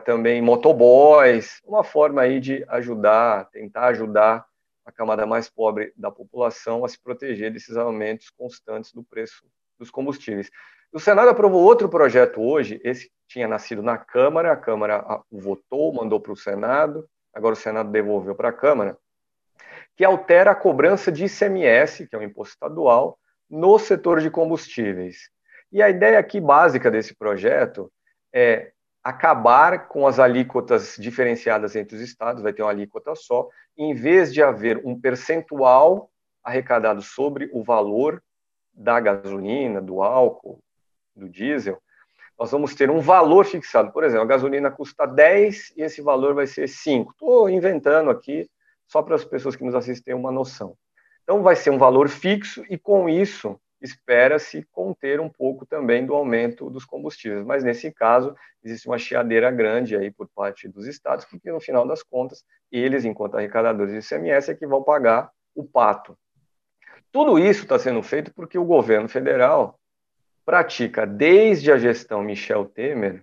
[0.05, 4.45] também motoboys, uma forma aí de ajudar, tentar ajudar
[4.85, 9.47] a camada mais pobre da população a se proteger desses aumentos constantes do preço
[9.79, 10.51] dos combustíveis.
[10.93, 16.19] O Senado aprovou outro projeto hoje, esse tinha nascido na Câmara, a Câmara votou, mandou
[16.19, 18.97] para o Senado, agora o Senado devolveu para a Câmara,
[19.95, 23.17] que altera a cobrança de ICMS, que é um imposto estadual,
[23.49, 25.29] no setor de combustíveis.
[25.71, 27.89] E a ideia aqui básica desse projeto
[28.33, 33.93] é acabar com as alíquotas diferenciadas entre os estados, vai ter uma alíquota só, em
[33.93, 36.11] vez de haver um percentual
[36.43, 38.21] arrecadado sobre o valor
[38.73, 40.61] da gasolina, do álcool,
[41.15, 41.81] do diesel,
[42.41, 43.91] nós vamos ter um valor fixado.
[43.91, 47.11] Por exemplo, a gasolina custa 10 e esse valor vai ser 5.
[47.11, 48.49] Estou inventando aqui,
[48.87, 50.75] só para as pessoas que nos assistem uma noção.
[51.23, 56.15] Então, vai ser um valor fixo e, com isso, espera-se conter um pouco também do
[56.15, 57.45] aumento dos combustíveis.
[57.45, 61.87] Mas, nesse caso, existe uma chiadeira grande aí por parte dos estados, porque, no final
[61.87, 66.17] das contas, eles, enquanto arrecadadores de ICMS, é que vão pagar o pato.
[67.11, 69.79] Tudo isso está sendo feito porque o governo federal
[70.51, 73.21] pratica, desde a gestão Michel Temer,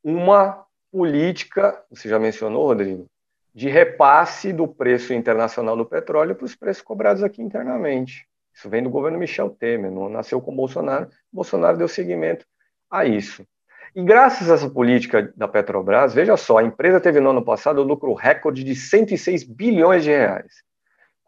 [0.00, 3.06] uma política, você já mencionou, Rodrigo,
[3.52, 8.28] de repasse do preço internacional do petróleo para os preços cobrados aqui internamente.
[8.54, 11.10] Isso vem do governo Michel Temer, não nasceu com Bolsonaro.
[11.32, 12.46] Bolsonaro deu seguimento
[12.88, 13.44] a isso.
[13.92, 17.82] E graças a essa política da Petrobras, veja só, a empresa teve no ano passado
[17.82, 20.62] um lucro recorde de 106 bilhões de reais.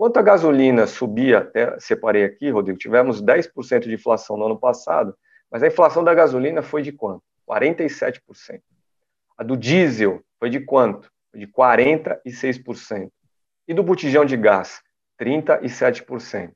[0.03, 5.16] Quanto a gasolina subia, até separei aqui, Rodrigo, tivemos 10% de inflação no ano passado,
[5.48, 7.22] mas a inflação da gasolina foi de quanto?
[7.48, 8.18] 47%.
[9.38, 11.09] A do diesel foi de quanto?
[11.30, 13.12] Foi de 46%.
[13.68, 14.82] E do botijão de gás?
[15.20, 16.50] 37%.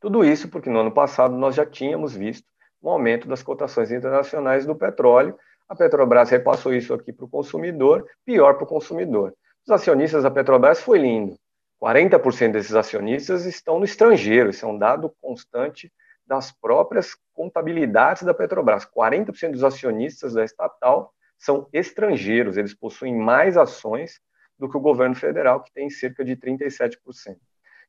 [0.00, 2.46] Tudo isso porque no ano passado nós já tínhamos visto
[2.82, 5.38] um aumento das cotações internacionais do petróleo.
[5.68, 9.34] A Petrobras repassou isso aqui para o consumidor, pior para o consumidor.
[9.62, 11.36] Os acionistas da Petrobras foi lindo.
[11.82, 15.92] 40% desses acionistas estão no estrangeiro, isso é um dado constante
[16.24, 18.86] das próprias contabilidades da Petrobras.
[18.86, 24.20] 40% dos acionistas da estatal são estrangeiros, eles possuem mais ações
[24.56, 26.96] do que o governo federal, que tem cerca de 37%.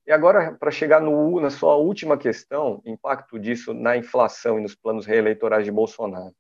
[0.07, 4.73] E agora, para chegar no, na sua última questão, impacto disso na inflação e nos
[4.73, 6.33] planos reeleitorais de Bolsonaro.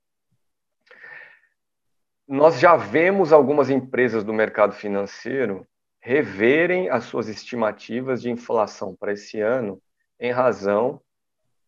[2.27, 5.67] Nós já vemos algumas empresas do mercado financeiro
[6.03, 9.81] reverem as suas estimativas de inflação para esse ano
[10.19, 10.99] em razão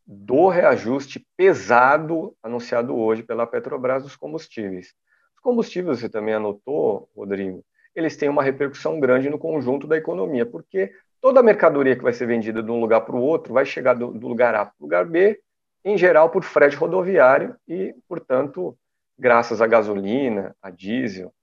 [0.06, 4.94] do reajuste pesado anunciado hoje pela Petrobras dos combustíveis.
[5.38, 7.64] Os combustíveis, você também anotou, Rodrigo,
[7.96, 12.12] eles têm uma repercussão grande no conjunto da economia, porque toda a mercadoria que vai
[12.12, 14.76] ser vendida de um lugar para o outro vai chegar do, do lugar A para
[14.78, 15.40] o lugar B,
[15.86, 18.78] em geral por frete rodoviário e, portanto,
[19.18, 21.34] graças à gasolina, a diesel.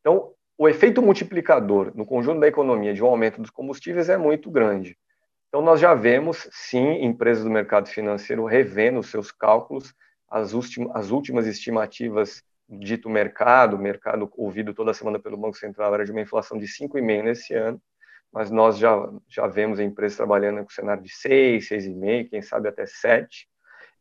[0.00, 4.50] Então, o efeito multiplicador no conjunto da economia de um aumento dos combustíveis é muito
[4.50, 4.94] grande.
[5.48, 9.94] Então, nós já vemos, sim, empresas do mercado financeiro revendo seus cálculos,
[10.28, 10.52] as,
[10.92, 16.20] as últimas estimativas dito mercado, mercado ouvido toda semana pelo Banco Central, era de uma
[16.20, 17.80] inflação de 5,5% nesse ano,
[18.30, 22.84] mas nós já, já vemos empresas trabalhando com cenário de 6, 6,5%, quem sabe até
[22.84, 23.28] 7%,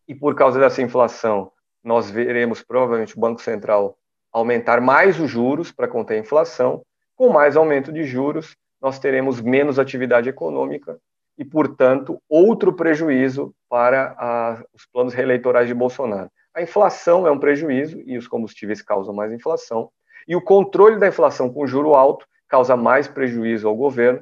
[0.10, 3.98] e por causa dessa inflação, nós veremos provavelmente o Banco Central
[4.32, 6.84] aumentar mais os juros para conter a inflação.
[7.16, 10.98] Com mais aumento de juros, nós teremos menos atividade econômica
[11.38, 16.30] e, portanto, outro prejuízo para a, os planos reeleitorais de Bolsonaro.
[16.54, 19.90] A inflação é um prejuízo e os combustíveis causam mais inflação,
[20.28, 24.22] e o controle da inflação com juro alto causa mais prejuízo ao governo,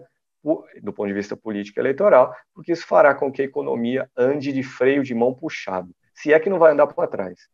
[0.82, 4.54] do ponto de vista político e eleitoral, porque isso fará com que a economia ande
[4.54, 7.50] de freio de mão puxado, se é que não vai andar para trás.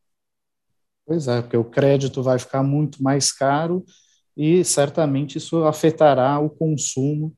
[1.06, 3.84] Pois é, porque o crédito vai ficar muito mais caro
[4.36, 7.34] e certamente isso afetará o consumo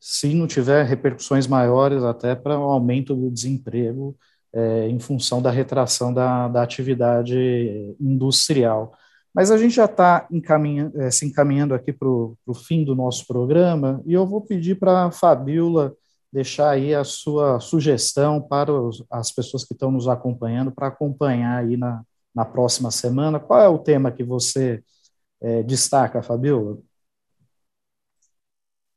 [0.00, 4.16] se não tiver repercussões maiores até para o aumento do desemprego
[4.52, 8.92] é, em função da retração da, da atividade industrial.
[9.34, 10.28] Mas a gente já está
[10.96, 12.36] é, se encaminhando aqui para o
[12.66, 15.94] fim do nosso programa e eu vou pedir para a Fabiola
[16.32, 21.62] deixar aí a sua sugestão para os, as pessoas que estão nos acompanhando, para acompanhar
[21.62, 22.02] aí na,
[22.34, 23.40] na próxima semana.
[23.40, 24.82] Qual é o tema que você
[25.40, 26.78] é, destaca, Fabiola?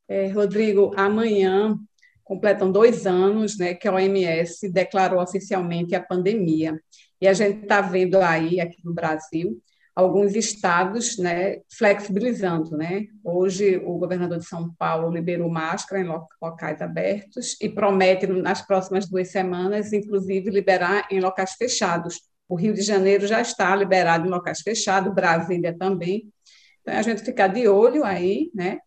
[0.08, 1.76] É, Rodrigo, amanhã
[2.22, 6.80] completam dois anos né, que a OMS declarou oficialmente a pandemia.
[7.20, 9.60] E a gente está vendo aí, aqui no Brasil,
[9.94, 12.76] alguns estados né, flexibilizando.
[12.76, 13.06] Né?
[13.24, 16.08] Hoje, o governador de São Paulo liberou máscara em
[16.42, 22.20] locais abertos e promete, nas próximas duas semanas, inclusive, liberar em locais fechados.
[22.48, 26.28] O Rio de Janeiro já está liberado em locais fechados, Brasília também.
[26.80, 28.78] Então, a gente fica de olho aí, né?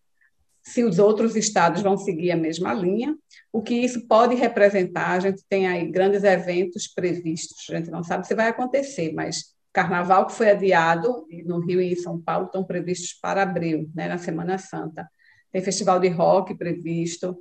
[0.62, 3.14] Se os outros estados vão seguir a mesma linha,
[3.52, 8.02] o que isso pode representar, a gente tem aí grandes eventos previstos, a gente não
[8.04, 12.46] sabe se vai acontecer, mas Carnaval que foi adiado no Rio e em São Paulo
[12.46, 15.08] estão previstos para abril, né, na Semana Santa.
[15.52, 17.36] Tem festival de rock previsto.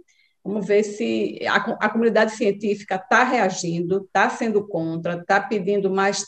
[0.50, 6.26] Vamos ver se a, a comunidade científica está reagindo, está sendo contra, está pedindo mais,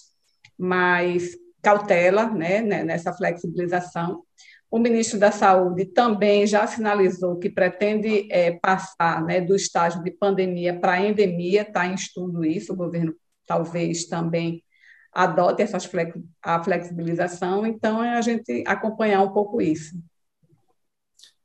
[0.56, 4.22] mais cautela né, né, nessa flexibilização.
[4.70, 10.12] O ministro da Saúde também já sinalizou que pretende é, passar né, do estágio de
[10.12, 13.16] pandemia para endemia, está em estudo isso, o governo
[13.48, 14.64] talvez também
[15.12, 16.14] adote essas flex,
[16.44, 19.96] a flexibilização, então é a gente acompanhar um pouco isso.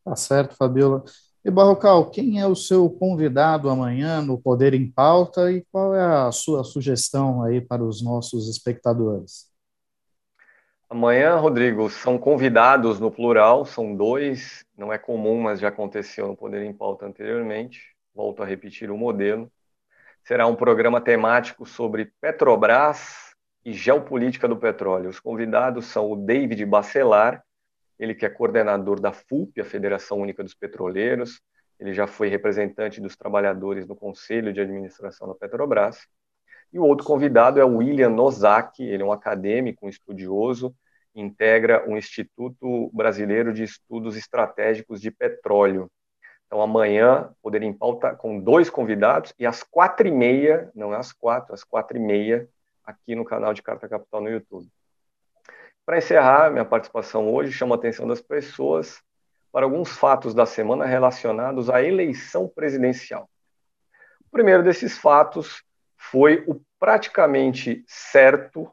[0.05, 1.03] Tá certo, Fabiola.
[1.47, 6.03] E Barrocal, quem é o seu convidado amanhã no Poder em Pauta e qual é
[6.27, 9.47] a sua sugestão aí para os nossos espectadores?
[10.91, 16.37] Amanhã, Rodrigo, são convidados no plural, são dois, não é comum, mas já aconteceu no
[16.37, 17.95] Poder em Pauta anteriormente.
[18.13, 19.49] Volto a repetir o modelo.
[20.25, 25.11] Será um programa temático sobre Petrobras e geopolítica do petróleo.
[25.11, 27.46] Os convidados são o David Bacelar,
[27.99, 31.41] ele que é coordenador da FUP, a Federação Única dos Petroleiros,
[31.79, 36.07] ele já foi representante dos trabalhadores no Conselho de Administração da Petrobras.
[36.73, 40.75] E o outro convidado é o William Nozaki, ele é um acadêmico, um estudioso,
[41.15, 45.91] integra o Instituto Brasileiro de Estudos Estratégicos de Petróleo.
[46.47, 50.97] Então, amanhã, Poder em Pauta com dois convidados, e às quatro e meia, não é
[50.97, 52.49] às quatro, às quatro e meia,
[52.85, 54.69] aqui no canal de Carta Capital no YouTube.
[55.87, 59.01] Para encerrar minha participação hoje, chamo a atenção das pessoas
[59.53, 63.31] para alguns fatos da semana relacionados à eleição presidencial.
[64.27, 65.63] O primeiro desses fatos
[65.97, 68.69] foi o praticamente certo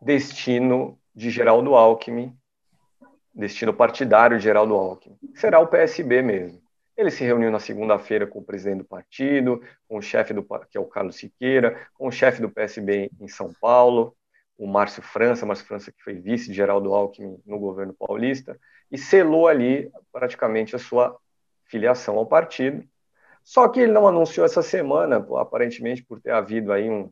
[0.00, 2.32] destino de Geraldo Alckmin,
[3.34, 5.18] destino partidário de Geraldo Alckmin.
[5.34, 6.62] Será o PSB mesmo.
[6.96, 10.78] Ele se reuniu na segunda-feira com o presidente do partido, com o chefe do que
[10.78, 14.16] é o Carlos Siqueira, com o chefe do PSB em São Paulo,
[14.56, 18.58] o Márcio França, Márcio França que foi vice de Geraldo Alckmin no governo paulista,
[18.90, 21.16] e selou ali praticamente a sua
[21.64, 22.84] filiação ao partido.
[23.42, 27.10] Só que ele não anunciou essa semana, aparentemente por ter havido aí um,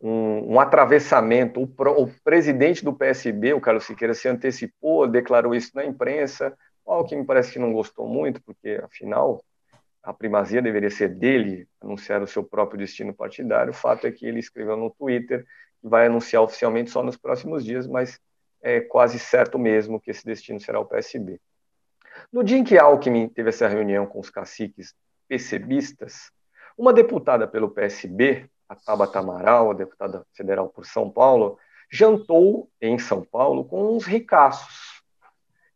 [0.00, 1.62] um, um atravessamento.
[1.62, 6.56] O, pro, o, presidente do PSB, o Carlos Siqueira, se antecipou, declarou isso na imprensa.
[6.84, 9.42] O Alckmin parece que não gostou muito, porque afinal
[10.02, 13.72] a primazia deveria ser dele anunciar o seu próprio destino partidário.
[13.72, 15.44] O fato é que ele escreveu no Twitter
[15.82, 18.20] vai anunciar oficialmente só nos próximos dias, mas
[18.60, 21.40] é quase certo mesmo que esse destino será o PSB.
[22.32, 24.94] No dia em que Alckmin teve essa reunião com os caciques
[25.28, 26.32] PCBistas,
[26.76, 31.58] uma deputada pelo PSB, a Tabata Amaral, a deputada federal por São Paulo,
[31.90, 35.02] jantou em São Paulo com uns ricaços.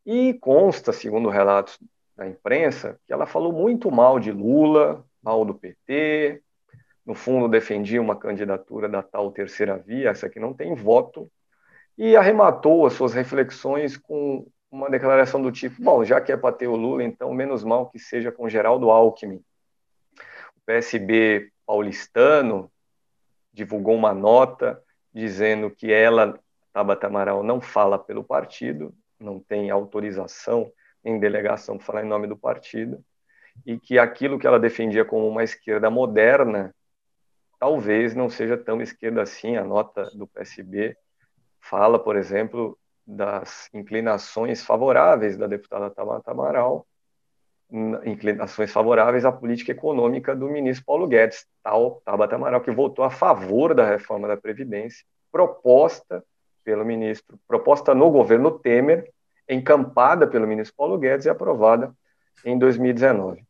[0.04, 1.78] E consta, segundo relatos
[2.16, 6.42] da imprensa, que ela falou muito mal de Lula, mal do PT,
[7.04, 11.30] no fundo defendia uma candidatura da tal terceira via, essa que não tem voto,
[11.98, 16.54] e arrematou as suas reflexões com uma declaração do tipo: bom, já que é para
[16.54, 19.42] ter o Lula, então menos mal que seja com Geraldo Alckmin.
[20.56, 22.70] O PSB paulistano
[23.52, 24.82] divulgou uma nota
[25.12, 26.38] dizendo que ela,
[26.72, 30.72] Tabata Amaral, não fala pelo partido, não tem autorização
[31.04, 33.04] nem delegação para falar em nome do partido,
[33.66, 36.74] e que aquilo que ela defendia como uma esquerda moderna
[37.62, 39.56] talvez não seja tão esquerda assim.
[39.56, 40.96] A nota do PSB
[41.60, 46.84] fala, por exemplo, das inclinações favoráveis da deputada Tamata Amaral
[48.04, 53.10] inclinações favoráveis à política econômica do ministro Paulo Guedes, tal Tabata Amaral, que votou a
[53.10, 56.22] favor da reforma da Previdência, proposta
[56.64, 59.08] pelo ministro, proposta no governo Temer,
[59.48, 61.94] encampada pelo ministro Paulo Guedes e aprovada
[62.44, 63.42] em 2019.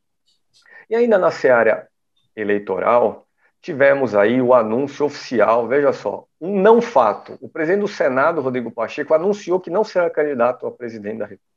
[0.88, 1.88] E ainda na seara
[2.36, 3.26] eleitoral,
[3.62, 7.38] tivemos aí o anúncio oficial, veja só, um não fato.
[7.40, 11.52] O presidente do Senado, Rodrigo Pacheco, anunciou que não será candidato a presidente da República.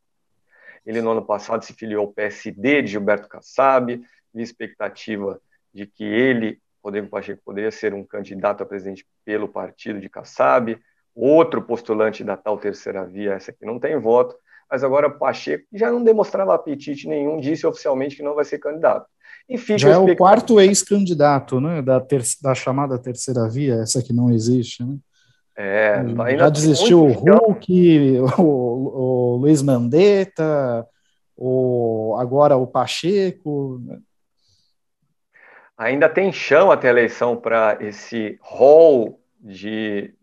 [0.86, 5.42] Ele, no ano passado, se filiou ao PSD de Gilberto Kassab, de expectativa
[5.74, 10.80] de que ele, Rodrigo Pacheco, poderia ser um candidato a presidente pelo partido de Kassab,
[11.16, 14.36] outro postulante da tal terceira via, essa que não tem voto,
[14.70, 19.08] mas agora Pacheco já não demonstrava apetite nenhum, disse oficialmente que não vai ser candidato.
[19.48, 24.02] E fica já é o quarto ex-candidato, né, da, ter da chamada terceira via, essa
[24.02, 24.98] que não existe, né?
[25.58, 26.04] É,
[26.38, 30.86] já desistiu o Hulk, o, o, Luiz Mandetta,
[31.36, 33.82] o, agora o Pacheco.
[33.86, 34.00] Né?
[35.78, 40.14] Ainda tem chão até a eleição para esse rol de,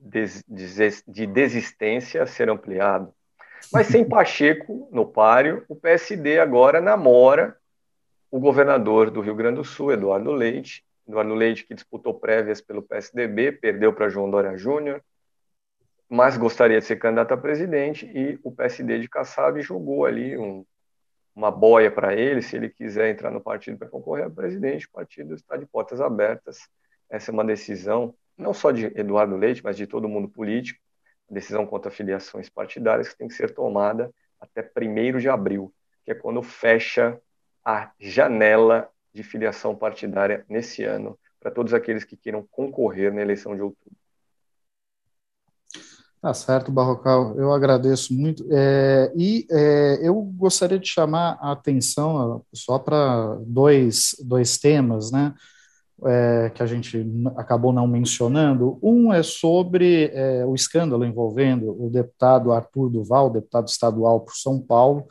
[1.09, 3.11] de desistência ser ampliado.
[3.71, 7.57] Mas sem Pacheco no páreo, o PSD agora namora
[8.31, 10.85] o governador do Rio Grande do Sul, Eduardo Leite.
[11.07, 15.03] Eduardo Leite, que disputou prévias pelo PSDB, perdeu para João Dória Júnior
[16.13, 20.63] mas gostaria de ser candidato a presidente e o PSD de Kassab jogou ali um,
[21.35, 24.91] uma boia para ele, se ele quiser entrar no partido para concorrer a presidente, o
[24.91, 26.69] partido está de portas abertas.
[27.09, 30.79] Essa é uma decisão não só de Eduardo Leite, mas de todo mundo político,
[31.33, 35.73] decisão contra filiações partidárias que tem que ser tomada até 1 de abril,
[36.05, 37.21] que é quando fecha
[37.65, 43.55] a janela de filiação partidária nesse ano, para todos aqueles que queiram concorrer na eleição
[43.55, 43.97] de outubro.
[46.21, 48.47] Tá certo, Barrocal, eu agradeço muito.
[48.49, 55.35] É, e é, eu gostaria de chamar a atenção só para dois, dois temas, né,
[56.07, 58.79] é, que a gente acabou não mencionando.
[58.83, 64.61] Um é sobre é, o escândalo envolvendo o deputado Arthur Duval, deputado estadual por São
[64.61, 65.07] Paulo,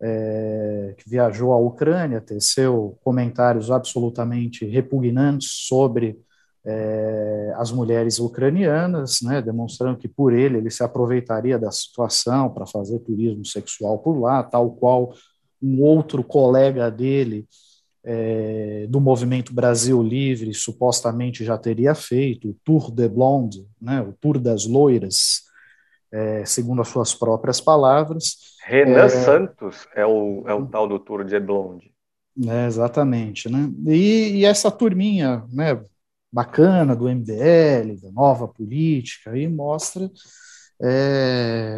[0.00, 6.18] é, que viajou à Ucrânia, teceu comentários absolutamente repugnantes sobre
[6.64, 12.66] é, as mulheres ucranianas, né, demonstrando que por ele ele se aproveitaria da situação para
[12.66, 15.12] fazer turismo sexual por lá, tal qual
[15.62, 17.46] um outro colega dele
[18.04, 24.12] é, do movimento Brasil Livre supostamente já teria feito, o Tour de Blonde, né, o
[24.12, 25.42] Tour das Loiras,
[26.10, 28.56] é, segundo as suas próprias palavras.
[28.64, 31.92] Renan é, Santos é o, é o tal do Tour de Blonde.
[32.46, 33.68] É, exatamente, né?
[33.86, 35.80] E, e, essa turminha, né,
[36.32, 40.08] bacana do MBL, da nova política, aí mostra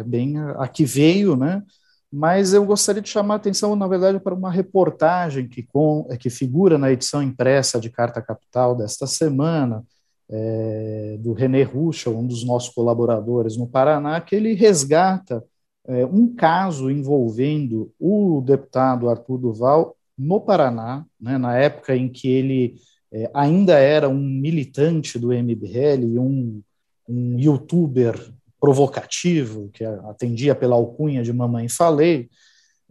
[0.05, 1.63] bem a, a, que veio, né?
[2.11, 6.29] Mas eu gostaria de chamar a atenção, na verdade, para uma reportagem que, com, que
[6.29, 9.83] figura na edição impressa de Carta Capital desta semana,
[10.29, 15.43] é, do René Ruschel, um dos nossos colaboradores no Paraná, que ele resgata
[15.87, 22.29] é, um caso envolvendo o deputado Arthur Duval no Paraná, né, na época em que
[22.29, 22.75] ele
[23.11, 26.61] é, ainda era um militante do MBL e um,
[27.09, 28.15] um youtuber
[28.61, 32.29] provocativo, que atendia pela alcunha de Mamãe Falei,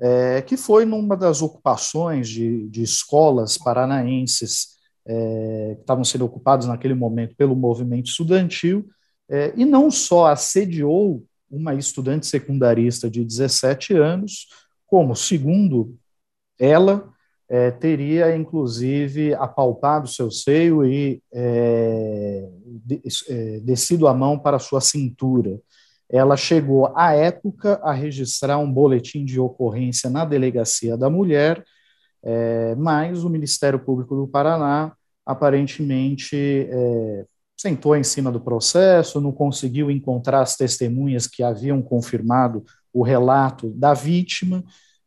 [0.00, 4.70] é, que foi numa das ocupações de, de escolas paranaenses
[5.06, 8.88] é, que estavam sendo ocupadas naquele momento pelo movimento estudantil,
[9.28, 14.48] é, e não só assediou uma estudante secundarista de 17 anos,
[14.86, 15.96] como, segundo
[16.58, 17.08] ela,
[17.50, 24.80] é, teria inclusive apalpado seu seio e é, de, é, descido a mão para sua
[24.80, 25.58] cintura.
[26.08, 31.64] Ela chegou, à época, a registrar um boletim de ocorrência na delegacia da mulher,
[32.22, 34.92] é, mas o Ministério Público do Paraná
[35.26, 36.36] aparentemente
[36.70, 37.24] é,
[37.56, 43.70] sentou em cima do processo, não conseguiu encontrar as testemunhas que haviam confirmado o relato
[43.70, 44.64] da vítima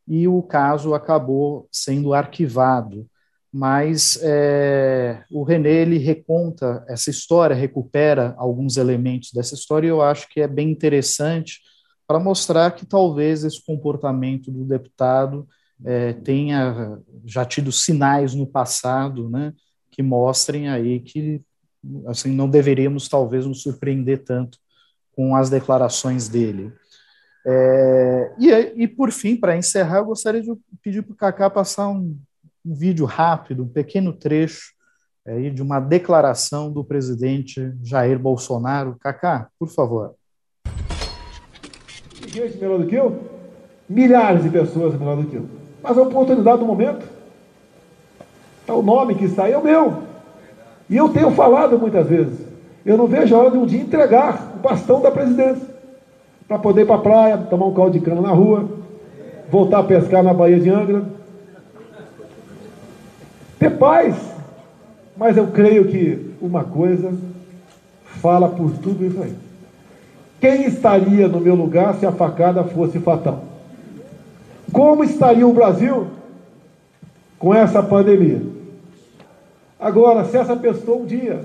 [0.07, 3.07] e o caso acabou sendo arquivado.
[3.51, 10.01] Mas é, o René ele reconta essa história, recupera alguns elementos dessa história, e eu
[10.01, 11.59] acho que é bem interessante
[12.07, 15.47] para mostrar que talvez esse comportamento do deputado
[15.85, 19.53] é, tenha já tido sinais no passado, né,
[19.91, 21.41] que mostrem aí que
[22.07, 24.57] assim não deveríamos talvez nos surpreender tanto
[25.15, 26.71] com as declarações dele.
[27.45, 28.51] É, e,
[28.83, 30.49] e, por fim, para encerrar, eu gostaria de
[30.81, 32.17] pedir para o Cacá passar um,
[32.65, 34.71] um, vídeo rápido, um pequeno trecho
[35.27, 38.95] aí de uma declaração do presidente Jair Bolsonaro.
[38.99, 40.15] Cacá, por favor.
[42.27, 43.29] Gente melhor do que eu?
[43.89, 45.47] Milhares de pessoas melhor do que eu.
[45.81, 47.05] Mas a oportunidade do momento,
[48.65, 50.03] é o nome que está aí é o meu.
[50.89, 52.39] E eu tenho falado muitas vezes,
[52.85, 55.72] eu não vejo a hora de um dia entregar o bastão da presidência
[56.53, 58.69] para poder ir para a praia, tomar um caldo de cana na rua,
[59.49, 61.03] voltar a pescar na Baía de Angra.
[63.57, 64.15] Ter paz.
[65.17, 67.11] Mas eu creio que uma coisa
[68.21, 69.33] fala por tudo isso aí.
[70.39, 73.45] Quem estaria no meu lugar se a facada fosse fatal?
[74.71, 76.05] Como estaria o Brasil
[77.39, 78.43] com essa pandemia?
[79.79, 81.43] Agora, se essa pessoa um dia,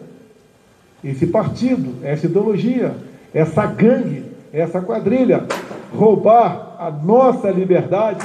[1.03, 2.95] esse partido, essa ideologia,
[3.33, 5.47] essa gangue, essa quadrilha,
[5.95, 8.25] roubar a nossa liberdade,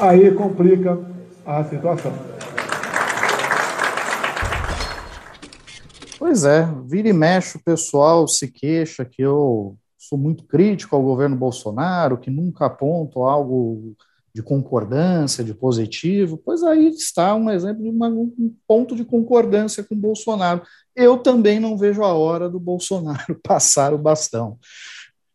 [0.00, 0.98] aí complica
[1.44, 2.12] a situação.
[6.18, 11.02] Pois é, vira e mexe o pessoal se queixa que eu sou muito crítico ao
[11.02, 13.94] governo Bolsonaro, que nunca aponto algo
[14.34, 19.84] de concordância, de positivo, pois aí está um exemplo de uma, um ponto de concordância
[19.84, 20.62] com Bolsonaro.
[20.96, 24.58] Eu também não vejo a hora do Bolsonaro passar o bastão.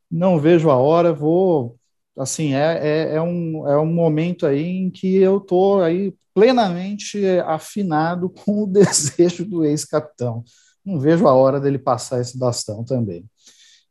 [0.10, 1.78] Não vejo a hora, vou.
[2.18, 7.24] Assim, é, é, é um, é um momento aí em que eu estou aí plenamente
[7.46, 10.44] afinado com o desejo do ex-capitão.
[10.84, 13.26] Não vejo a hora dele passar esse bastão também.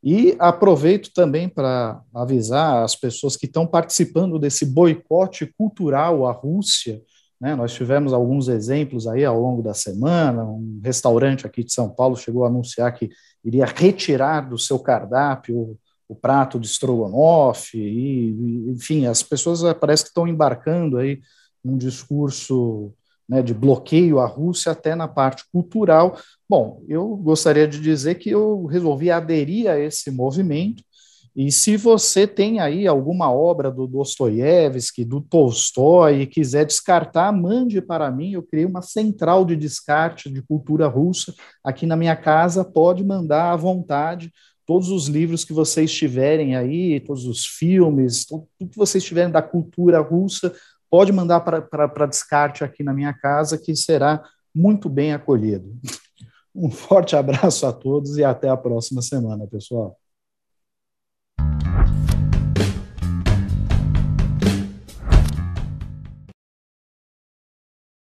[0.03, 7.01] E aproveito também para avisar as pessoas que estão participando desse boicote cultural à Rússia.
[7.39, 7.55] Né?
[7.55, 10.43] Nós tivemos alguns exemplos aí ao longo da semana.
[10.43, 13.09] Um restaurante aqui de São Paulo chegou a anunciar que
[13.43, 17.77] iria retirar do seu cardápio o, prato de strogonoff.
[17.77, 21.19] E, enfim, as pessoas eh, parece que estão embarcando aí
[21.63, 22.93] num discurso
[23.27, 26.17] né, de bloqueio à Rússia até na parte cultural.
[26.49, 30.83] Bom, eu gostaria de dizer que eu resolvi aderir a esse movimento,
[31.39, 37.79] e se você tem aí alguma obra do Dostoiévski, do Tolstói, e quiser descartar, mande
[37.79, 38.31] para mim.
[38.31, 41.31] Eu criei uma central de descarte de cultura russa
[41.63, 42.65] aqui na minha casa.
[42.65, 44.33] Pode mandar à vontade
[44.65, 49.41] todos os livros que vocês tiverem aí, todos os filmes, tudo que vocês tiverem da
[49.43, 50.51] cultura russa,
[50.89, 54.23] pode mandar para descarte aqui na minha casa, que será
[54.53, 55.75] muito bem acolhido.
[56.59, 59.95] Um forte abraço a todos e até a próxima semana, pessoal.